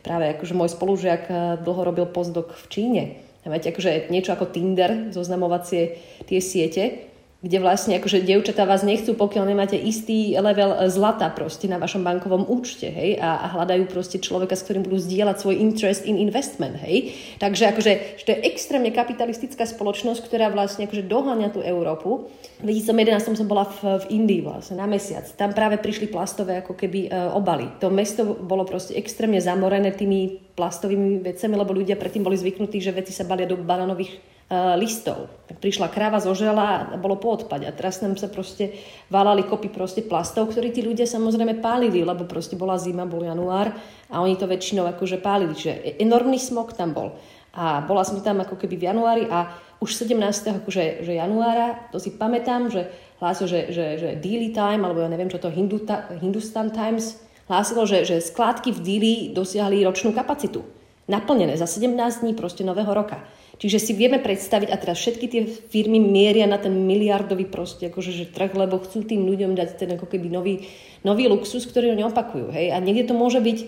[0.04, 3.04] práve akože môj spolužiak eh, dlho robil postdok v Číne
[3.48, 5.96] Máte akože niečo ako Tinder, zoznamovacie
[6.28, 7.08] tie siete,
[7.38, 12.42] kde vlastne akože dievčatá vás nechcú, pokiaľ nemáte istý level zlata proste na vašom bankovom
[12.50, 16.82] účte, hej, a, a hľadajú proste človeka, s ktorým budú zdieľať svoj interest in investment,
[16.82, 17.14] hej.
[17.38, 22.26] Takže akože, že to je extrémne kapitalistická spoločnosť, ktorá vlastne akože doháňa tú Európu.
[22.58, 25.30] V 2011 som bola v, v Indii vlastne na mesiac.
[25.38, 27.08] Tam práve prišli plastové ako keby e,
[27.38, 27.70] obaly.
[27.78, 32.90] To mesto bolo proste extrémne zamorené tými plastovými vecami, lebo ľudia predtým boli zvyknutí, že
[32.90, 35.28] veci sa balia do bananových listov.
[35.44, 37.68] Tak prišla kráva, zožela a bolo po odpade.
[37.68, 38.80] A teraz nám sa proste
[39.12, 43.76] válali kopy proste plastov, ktorí tí ľudia samozrejme pálili, lebo proste bola zima, bol január
[44.08, 45.52] a oni to väčšinou akože pálili.
[45.52, 47.12] Čiže e- enormný smog tam bol.
[47.52, 49.52] A bola som tam ako keby v januári a
[49.84, 50.64] už 17.
[50.64, 52.88] Akože, že januára, to si pamätám, že
[53.20, 57.20] hlásil, že, že, že Daily Time, alebo ja neviem čo to, Hinduta, Hindustan Times,
[57.52, 60.64] hlásilo, že, že skládky v Dili dosiahli ročnú kapacitu.
[61.08, 63.24] Naplnené za 17 dní proste nového roka.
[63.58, 68.14] Čiže si vieme predstaviť, a teraz všetky tie firmy mieria na ten miliardový proste, akože,
[68.14, 70.62] že trh, lebo chcú tým ľuďom dať ten ako keby nový,
[71.02, 72.54] nový luxus, ktorý oni opakujú.
[72.54, 72.70] Hej?
[72.70, 73.58] A niekde to môže byť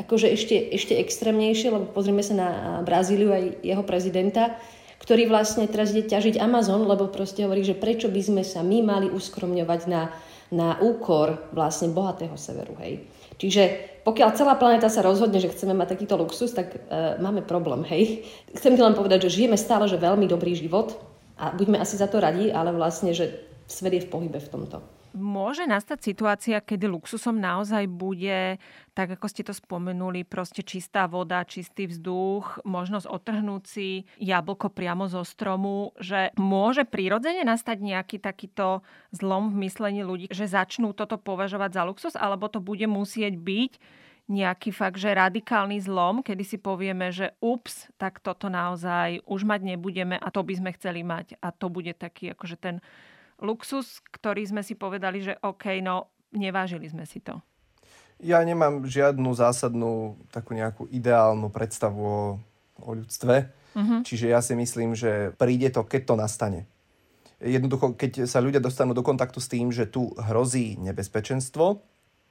[0.00, 2.48] akože ešte, ešte extrémnejšie, lebo pozrieme sa na
[2.82, 4.56] Brazíliu aj jeho prezidenta,
[5.04, 8.80] ktorý vlastne teraz ide ťažiť Amazon, lebo proste hovorí, že prečo by sme sa my
[8.80, 10.08] mali uskromňovať na,
[10.48, 12.72] na úkor vlastne bohatého severu.
[12.80, 13.04] Hej?
[13.36, 16.78] Čiže pokiaľ celá planéta sa rozhodne, že chceme mať takýto luxus, tak e,
[17.24, 18.28] máme problém, hej.
[18.52, 21.00] Chcem ti len povedať, že žijeme stále, že veľmi dobrý život
[21.40, 23.32] a buďme asi za to radi, ale vlastne, že
[23.64, 24.84] svet je v pohybe v tomto.
[25.14, 28.58] Môže nastať situácia, kedy luxusom naozaj bude,
[28.98, 33.88] tak ako ste to spomenuli, proste čistá voda, čistý vzduch, možnosť otrhnúť si
[34.18, 38.82] jablko priamo zo stromu, že môže prirodzene nastať nejaký takýto
[39.14, 43.72] zlom v myslení ľudí, že začnú toto považovať za luxus, alebo to bude musieť byť
[44.26, 49.60] nejaký fakt, že radikálny zlom, kedy si povieme, že ups, tak toto naozaj už mať
[49.62, 51.36] nebudeme a to by sme chceli mať.
[51.44, 52.80] A to bude taký akože ten
[53.42, 57.38] luxus, ktorý sme si povedali, že OK, no nevážili sme si to?
[58.22, 62.18] Ja nemám žiadnu zásadnú takú nejakú ideálnu predstavu o,
[62.78, 63.50] o ľudstve.
[63.74, 64.00] Uh-huh.
[64.06, 66.60] Čiže ja si myslím, že príde to, keď to nastane.
[67.42, 71.82] Jednoducho, keď sa ľudia dostanú do kontaktu s tým, že tu hrozí nebezpečenstvo,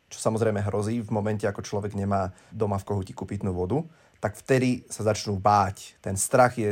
[0.08, 3.84] čo samozrejme hrozí v momente, ako človek nemá doma v kohutiku pitnú vodu,
[4.24, 6.00] tak vtedy sa začnú báť.
[6.00, 6.72] Ten strach je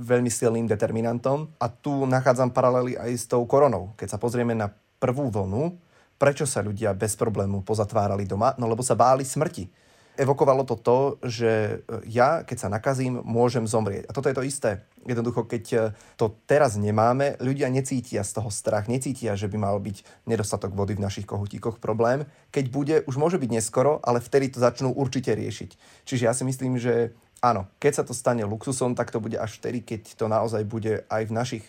[0.00, 3.92] veľmi silným determinantom a tu nachádzam paralely aj s tou koronou.
[4.00, 5.76] Keď sa pozrieme na prvú vlnu,
[6.16, 8.56] prečo sa ľudia bez problému pozatvárali doma?
[8.56, 9.85] No lebo sa báli smrti
[10.16, 11.74] evokovalo to to, že e,
[12.08, 14.08] ja, keď sa nakazím, môžem zomrieť.
[14.08, 14.82] A toto je to isté.
[15.04, 15.78] Jednoducho, keď e,
[16.16, 20.96] to teraz nemáme, ľudia necítia z toho strach, necítia, že by mal byť nedostatok vody
[20.96, 22.24] v našich kohutíkoch problém.
[22.50, 25.70] Keď bude, už môže byť neskoro, ale vtedy to začnú určite riešiť.
[26.08, 27.12] Čiže ja si myslím, že
[27.44, 31.04] áno, keď sa to stane luxusom, tak to bude až vtedy, keď to naozaj bude
[31.06, 31.64] aj v našich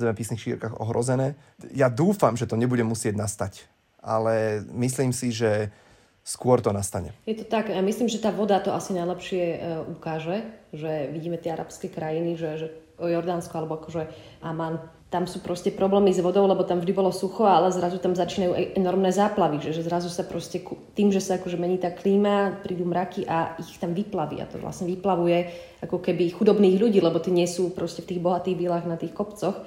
[0.00, 1.36] zemepisných šírkach ohrozené.
[1.76, 3.68] Ja dúfam, že to nebude musieť nastať,
[4.00, 5.68] ale myslím si, že
[6.24, 7.16] skôr to nastane.
[7.24, 7.72] Je to tak.
[7.72, 9.58] Ja myslím, že tá voda to asi najlepšie e,
[9.90, 12.66] ukáže, že vidíme tie arabské krajiny, že, že
[13.00, 14.12] Jordánsko alebo akože
[14.44, 14.76] Aman,
[15.10, 18.52] tam sú proste problémy s vodou, lebo tam vždy bolo sucho, ale zrazu tam začínajú
[18.54, 20.62] e, enormné záplavy, že, že zrazu sa proste
[20.94, 24.62] tým, že sa akože mení tá klíma, prídu mraky a ich tam vyplaví a to
[24.62, 25.50] vlastne vyplavuje
[25.82, 29.10] ako keby chudobných ľudí, lebo tí nie sú proste v tých bohatých výlach na tých
[29.10, 29.66] kopcoch.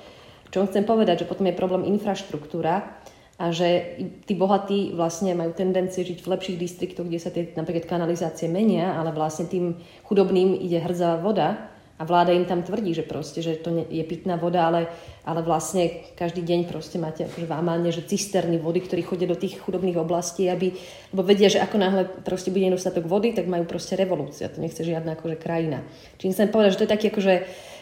[0.54, 3.04] Čo chcem povedať, že potom je problém infraštruktúra,
[3.42, 3.98] a že
[4.30, 8.94] tí bohatí vlastne majú tendencie žiť v lepších distriktoch, kde sa tie napríklad kanalizácie menia,
[8.94, 13.58] ale vlastne tým chudobným ide hrdzá voda a vláda im tam tvrdí, že proste, že
[13.58, 14.90] to je pitná voda, ale,
[15.26, 19.38] ale vlastne každý deň proste máte akože v Amáne, že cisterny vody, ktorí chodia do
[19.38, 20.74] tých chudobných oblastí, aby,
[21.14, 24.50] lebo vedia, že ako náhle proste bude nedostatok vody, tak majú proste revolúcia.
[24.50, 25.86] To nechce žiadna akože krajina.
[26.18, 27.34] Čiže chcem povedať, že to je taký akože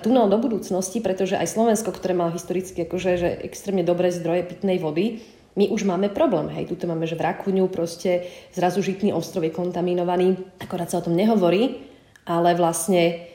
[0.04, 4.76] tunel do budúcnosti, pretože aj Slovensko, ktoré má historicky akože, že extrémne dobré zdroje pitnej
[4.76, 5.24] vody,
[5.56, 6.48] my už máme problém.
[6.56, 11.06] Hej, tu máme, že v Rakuňu proste zrazu žitný ostrov je kontaminovaný, akorát sa o
[11.06, 11.84] tom nehovorí,
[12.24, 13.28] ale vlastne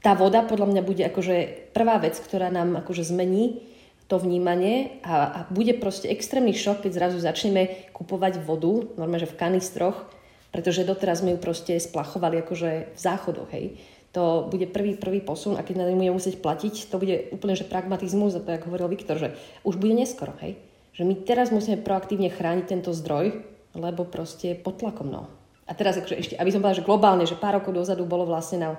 [0.00, 1.36] tá voda podľa mňa bude akože
[1.74, 3.66] prvá vec, ktorá nám akože zmení
[4.06, 9.30] to vnímanie a, a bude proste extrémny šok, keď zrazu začneme kupovať vodu, normálne, že
[9.30, 10.10] v kanistroch,
[10.50, 13.78] pretože doteraz sme ju proste splachovali akože v záchodoch, hej.
[14.10, 17.62] To bude prvý, prvý posun a keď na budeme musieť platiť, to bude úplne, že
[17.62, 20.58] pragmatizmus, a to, ako hovoril Viktor, že už bude neskoro, hej
[21.00, 23.40] že my teraz musíme proaktívne chrániť tento zdroj,
[23.72, 25.08] lebo proste je pod tlakom.
[25.08, 25.32] No.
[25.64, 28.60] A teraz akože ešte, aby som povedala, že globálne, že pár rokov dozadu bolo vlastne
[28.60, 28.70] na,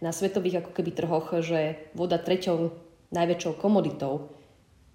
[0.00, 2.72] na svetových ako keby trhoch, že voda treťou
[3.12, 4.32] najväčšou komoditou,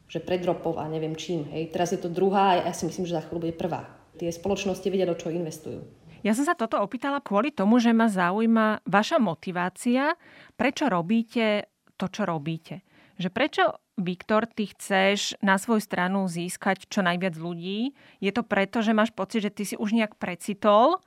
[0.09, 1.45] že pred ropov a neviem čím.
[1.53, 1.69] Hej.
[1.69, 3.85] Teraz je to druhá a ja si myslím, že za chvíľu bude prvá.
[4.17, 5.85] Tie spoločnosti vedia, do čo investujú.
[6.25, 10.17] Ja som sa toto opýtala kvôli tomu, že ma zaujíma vaša motivácia,
[10.57, 12.81] prečo robíte to, čo robíte.
[13.21, 13.63] Že prečo
[14.01, 17.93] Viktor, ty chceš na svoju stranu získať čo najviac ľudí.
[18.17, 20.99] Je to preto, že máš pocit, že ty si už nejak precitol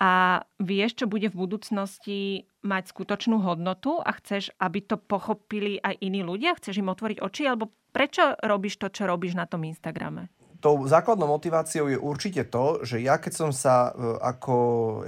[0.00, 6.00] a vieš, čo bude v budúcnosti mať skutočnú hodnotu a chceš, aby to pochopili aj
[6.00, 6.56] iní ľudia?
[6.56, 7.44] Chceš im otvoriť oči?
[7.44, 10.32] Alebo prečo robíš to, čo robíš na tom Instagrame?
[10.60, 14.56] Tou základnou motiváciou je určite to, že ja keď som sa e, ako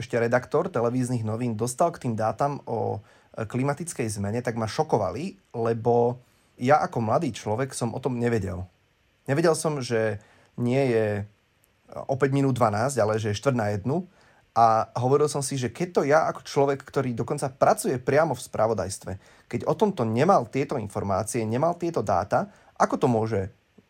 [0.00, 3.04] ešte redaktor televíznych novín dostal k tým dátam o
[3.36, 6.24] e, klimatickej zmene, tak ma šokovali, lebo
[6.62, 8.62] ja ako mladý človek som o tom nevedel.
[9.26, 10.22] Nevedel som, že
[10.54, 11.22] nie je e,
[12.06, 13.82] o 5 minút 12, ale že je 4 na 1.
[14.52, 18.44] A hovoril som si, že keď to ja ako človek, ktorý dokonca pracuje priamo v
[18.44, 19.12] spravodajstve,
[19.48, 23.40] keď o tomto nemal tieto informácie, nemal tieto dáta, ako to môže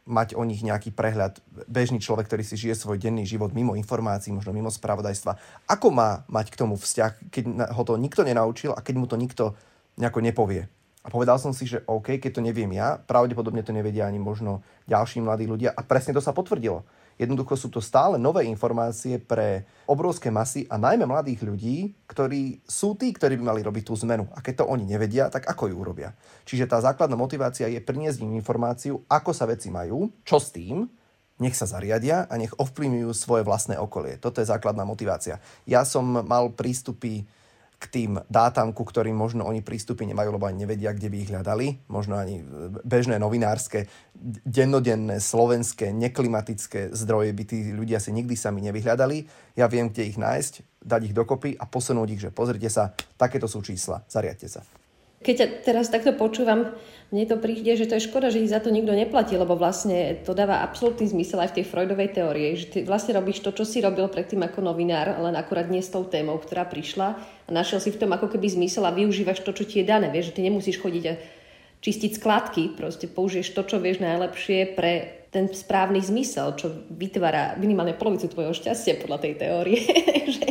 [0.03, 1.39] mať o nich nejaký prehľad
[1.71, 5.39] bežný človek, ktorý si žije svoj denný život mimo informácií, možno mimo spravodajstva.
[5.71, 9.15] Ako má mať k tomu vzťah, keď ho to nikto nenaučil a keď mu to
[9.15, 9.55] nikto
[9.99, 10.67] nejako nepovie?
[11.03, 14.63] A povedal som si, že OK, keď to neviem ja, pravdepodobne to nevedia ani možno
[14.87, 15.75] ďalší mladí ľudia.
[15.75, 16.87] A presne to sa potvrdilo.
[17.19, 21.77] Jednoducho sú to stále nové informácie pre obrovské masy a najmä mladých ľudí,
[22.07, 24.31] ktorí sú tí, ktorí by mali robiť tú zmenu.
[24.33, 26.15] A keď to oni nevedia, tak ako ju urobia?
[26.47, 30.89] Čiže tá základná motivácia je priniesť im informáciu, ako sa veci majú, čo s tým,
[31.43, 34.23] nech sa zariadia a nech ovplyvňujú svoje vlastné okolie.
[34.23, 35.43] Toto je základná motivácia.
[35.67, 37.27] Ja som mal prístupy
[37.83, 41.31] k tým dátam, ku ktorým možno oni prístupy nemajú, lebo ani nevedia, kde by ich
[41.35, 41.67] hľadali.
[41.91, 42.39] Možno ani
[42.87, 43.91] bežné novinárske,
[44.47, 49.27] dennodenné, slovenské, neklimatické zdroje by tí ľudia si nikdy sami nevyhľadali.
[49.59, 53.51] Ja viem, kde ich nájsť, dať ich dokopy a posunúť ich, že pozrite sa, takéto
[53.51, 54.63] sú čísla, zariadte sa.
[55.23, 56.75] Keď ťa teraz takto počúvam,
[57.13, 60.25] mne to príde, že to je škoda, že ich za to nikto neplatí, lebo vlastne
[60.25, 63.69] to dáva absolútny zmysel aj v tej Freudovej teórii, že ty vlastne robíš to, čo
[63.69, 67.09] si robil predtým ako novinár, len akurát nie s tou témou, ktorá prišla
[67.47, 70.09] a našiel si v tom ako keby zmysel a využívaš to, čo ti je dané.
[70.09, 71.15] Vieš, že ty nemusíš chodiť a
[71.85, 77.93] čistiť skladky, proste použiješ to, čo vieš najlepšie pre ten správny zmysel, čo vytvára minimálne
[77.93, 79.81] polovicu tvojho šťastia podľa tej teórie.
[80.41, 80.49] že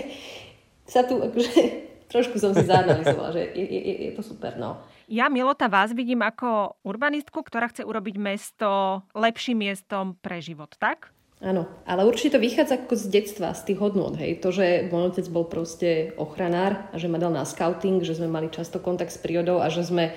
[0.85, 4.59] sa tu akože trošku som si zanalizovala, že je, je, je to super.
[4.59, 4.83] No.
[5.07, 11.15] Ja, Milota, vás vidím ako urbanistku, ktorá chce urobiť mesto lepším miestom pre život, tak?
[11.41, 14.13] Áno, ale určite to vychádza ako z detstva, z tých hodnot.
[14.21, 14.45] Hej.
[14.45, 18.29] To, že môj otec bol proste ochranár a že ma dal na scouting, že sme
[18.29, 20.13] mali často kontakt s prírodou a že sme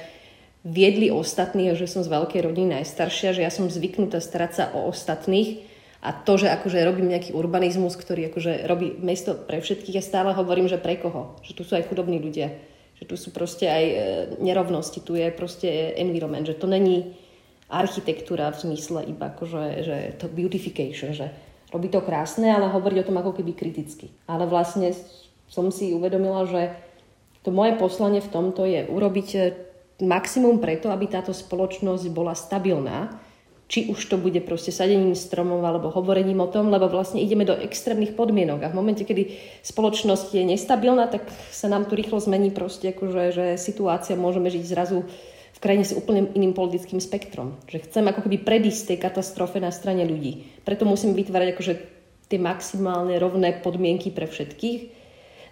[0.68, 4.84] viedli ostatní, že som z veľkej rodiny najstaršia, že ja som zvyknutá starať sa o
[4.92, 5.73] ostatných
[6.04, 10.36] a to, že akože robím nejaký urbanizmus, ktorý akože robí mesto pre všetkých, ja stále
[10.36, 11.40] hovorím, že pre koho?
[11.40, 12.52] Že tu sú aj chudobní ľudia,
[13.00, 13.96] že tu sú proste aj e,
[14.44, 17.16] nerovnosti, tu je proste environment, že to není
[17.72, 21.32] architektúra v zmysle iba akože, že to beautification, že
[21.72, 24.12] robí to krásne, ale hovoriť o tom ako keby kriticky.
[24.28, 24.92] Ale vlastne
[25.48, 26.76] som si uvedomila, že
[27.40, 29.40] to moje poslanie v tomto je urobiť e,
[30.04, 33.23] maximum preto, aby táto spoločnosť bola stabilná,
[33.64, 37.56] či už to bude proste sadením stromov alebo hovorením o tom, lebo vlastne ideme do
[37.56, 39.34] extrémnych podmienok a v momente, kedy
[39.64, 44.64] spoločnosť je nestabilná, tak sa nám tu rýchlo zmení proste akože, že situácia môžeme žiť
[44.68, 45.08] zrazu
[45.54, 47.56] v krajine s úplne iným politickým spektrom.
[47.70, 50.44] Že chcem ako keby predísť tej katastrofe na strane ľudí.
[50.66, 51.74] Preto musím vytvárať akože
[52.28, 55.04] tie maximálne rovné podmienky pre všetkých,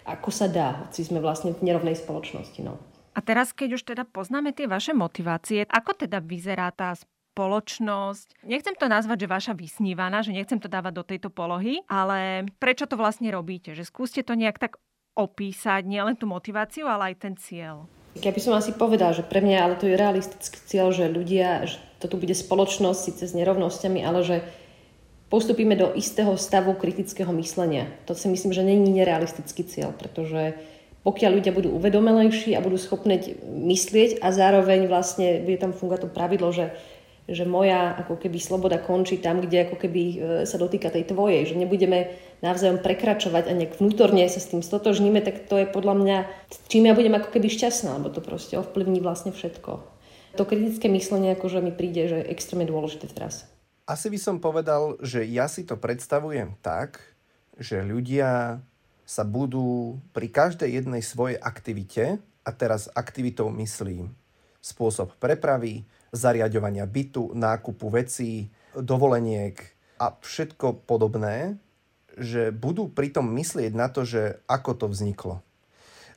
[0.03, 2.59] ako sa dá, hoci sme vlastne v nerovnej spoločnosti.
[2.59, 2.75] No.
[3.13, 6.91] A teraz, keď už teda poznáme tie vaše motivácie, ako teda vyzerá tá
[7.33, 8.45] spoločnosť.
[8.45, 12.85] Nechcem to nazvať, že vaša vysnívaná, že nechcem to dávať do tejto polohy, ale prečo
[12.85, 13.73] to vlastne robíte?
[13.73, 14.77] Že skúste to nejak tak
[15.17, 17.89] opísať, nielen tú motiváciu, ale aj ten cieľ.
[18.21, 21.65] Ja by som asi povedal, že pre mňa, ale to je realistický cieľ, že ľudia,
[21.65, 24.37] že to tu bude spoločnosť síce s nerovnosťami, ale že
[25.33, 27.89] postupíme do istého stavu kritického myslenia.
[28.05, 30.53] To si myslím, že není nerealistický cieľ, pretože
[31.01, 36.09] pokiaľ ľudia budú uvedomelejší a budú schopní myslieť a zároveň vlastne bude tam fungovať to
[36.13, 36.69] pravidlo, že,
[37.27, 41.47] že moja ako keby sloboda končí tam, kde ako keby e, sa dotýka tej tvojej,
[41.47, 42.11] že nebudeme
[42.43, 46.17] navzájom prekračovať a nejak vnútorne sa s tým stotožníme, tak to je podľa mňa,
[46.67, 49.71] čím ja budem ako keby šťastná, lebo to proste ovplyvní vlastne všetko.
[50.35, 53.47] To kritické myslenie akože mi príde, že je extrémne dôležité teraz.
[53.85, 56.99] Asi by som povedal, že ja si to predstavujem tak,
[57.55, 58.63] že ľudia
[59.03, 64.11] sa budú pri každej jednej svojej aktivite, a teraz aktivitou myslím
[64.63, 69.57] spôsob prepravy, zariadovania bytu, nákupu vecí, dovoleniek
[69.97, 71.57] a všetko podobné,
[72.13, 75.41] že budú pritom myslieť na to, že ako to vzniklo.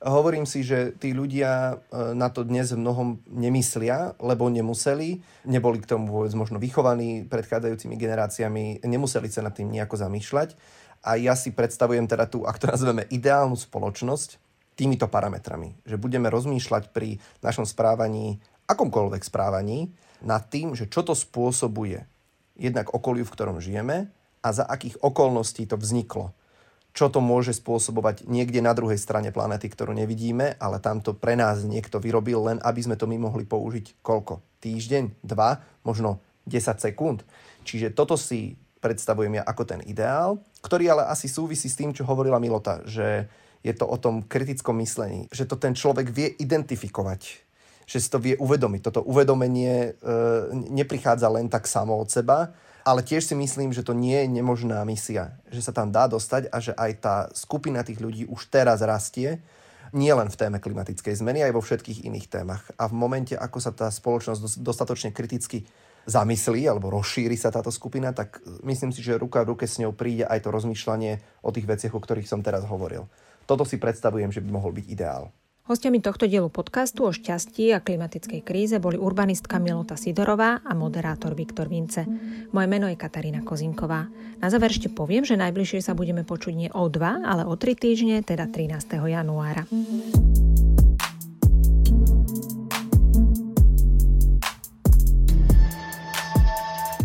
[0.05, 5.89] Hovorím si, že tí ľudia e, na to dnes mnohom nemyslia, lebo nemuseli, neboli k
[5.89, 10.53] tomu vôbec možno vychovaní predchádzajúcimi generáciami, nemuseli sa nad tým nejako zamýšľať
[11.01, 14.37] a ja si predstavujem teda tú, ak to nazveme, ideálnu spoločnosť
[14.77, 15.73] týmito parametrami.
[15.89, 18.37] Že budeme rozmýšľať pri našom správaní,
[18.67, 19.95] akomkoľvek správaní,
[20.25, 22.03] nad tým, že čo to spôsobuje
[22.57, 24.09] jednak okoliu, v ktorom žijeme
[24.41, 26.33] a za akých okolností to vzniklo.
[26.97, 31.61] Čo to môže spôsobovať niekde na druhej strane planety, ktorú nevidíme, ale tamto pre nás
[31.61, 34.41] niekto vyrobil len, aby sme to my mohli použiť koľko?
[34.65, 35.21] Týždeň?
[35.21, 35.61] Dva?
[35.85, 37.21] Možno 10 sekúnd?
[37.69, 42.09] Čiže toto si predstavujem ja ako ten ideál, ktorý ale asi súvisí s tým, čo
[42.09, 43.29] hovorila Milota, že
[43.61, 47.46] je to o tom kritickom myslení, že to ten človek vie identifikovať,
[47.87, 48.91] že si to vie uvedomiť.
[48.91, 50.11] Toto uvedomenie e,
[50.53, 52.51] neprichádza len tak samo od seba,
[52.87, 56.51] ale tiež si myslím, že to nie je nemožná misia, že sa tam dá dostať
[56.51, 59.43] a že aj tá skupina tých ľudí už teraz rastie,
[59.95, 62.67] nie len v téme klimatickej zmeny, aj vo všetkých iných témach.
[62.75, 65.67] A v momente, ako sa tá spoločnosť dostatočne kriticky
[66.07, 69.95] zamyslí alebo rozšíri sa táto skupina, tak myslím si, že ruka v ruke s ňou
[69.95, 73.11] príde aj to rozmýšľanie o tých veciach, o ktorých som teraz hovoril.
[73.47, 75.31] Toto si predstavujem, že by mohol byť ideál.
[75.67, 81.35] Hostiami tohto dielu podcastu o šťastí a klimatickej kríze boli urbanistka Milota Sidorová a moderátor
[81.35, 82.07] Viktor Vince.
[82.55, 84.07] Moje meno je Katarína Kozinková.
[84.39, 87.75] Na záver ešte poviem, že najbližšie sa budeme počuť nie o dva, ale o tri
[87.75, 89.11] týždne, teda 13.
[89.11, 89.67] januára.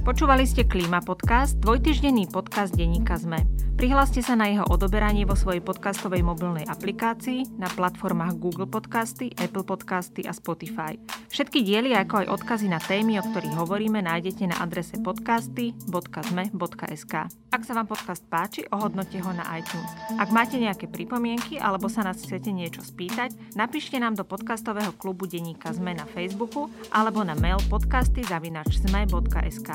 [0.05, 3.70] Počúvali ste Klíma podcast, dvojtyždenný podcast denníka ZME.
[3.82, 9.65] Prihláste sa na jeho odoberanie vo svojej podcastovej mobilnej aplikácii na platformách Google Podcasty, Apple
[9.65, 11.01] Podcasty a Spotify.
[11.34, 17.13] Všetky diely ako aj odkazy na témy, o ktorých hovoríme, nájdete na adrese podcasty.zme.sk.
[17.49, 19.89] Ak sa vám podcast páči, ohodnote ho na iTunes.
[20.13, 25.25] Ak máte nejaké pripomienky alebo sa nás chcete niečo spýtať, napíšte nám do podcastového klubu
[25.25, 29.69] denníka ZME na Facebooku alebo na mail podcasty.zme.sk.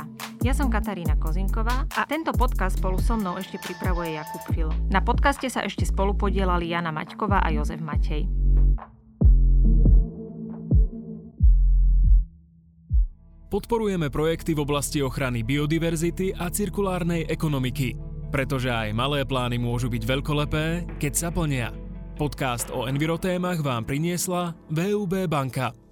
[0.46, 4.70] Ja som Katarína Kozinková a tento podcast spolu so mnou ešte pripravuje pripravuje Jakub Fil.
[4.92, 8.28] Na podcaste sa ešte spolu podielali Jana Maťková a Jozef Matej.
[13.48, 17.96] Podporujeme projekty v oblasti ochrany biodiverzity a cirkulárnej ekonomiky,
[18.28, 20.66] pretože aj malé plány môžu byť veľkolepé,
[21.00, 21.72] keď sa plnia.
[22.20, 25.85] Podcast o envirotémach vám priniesla VUB banka.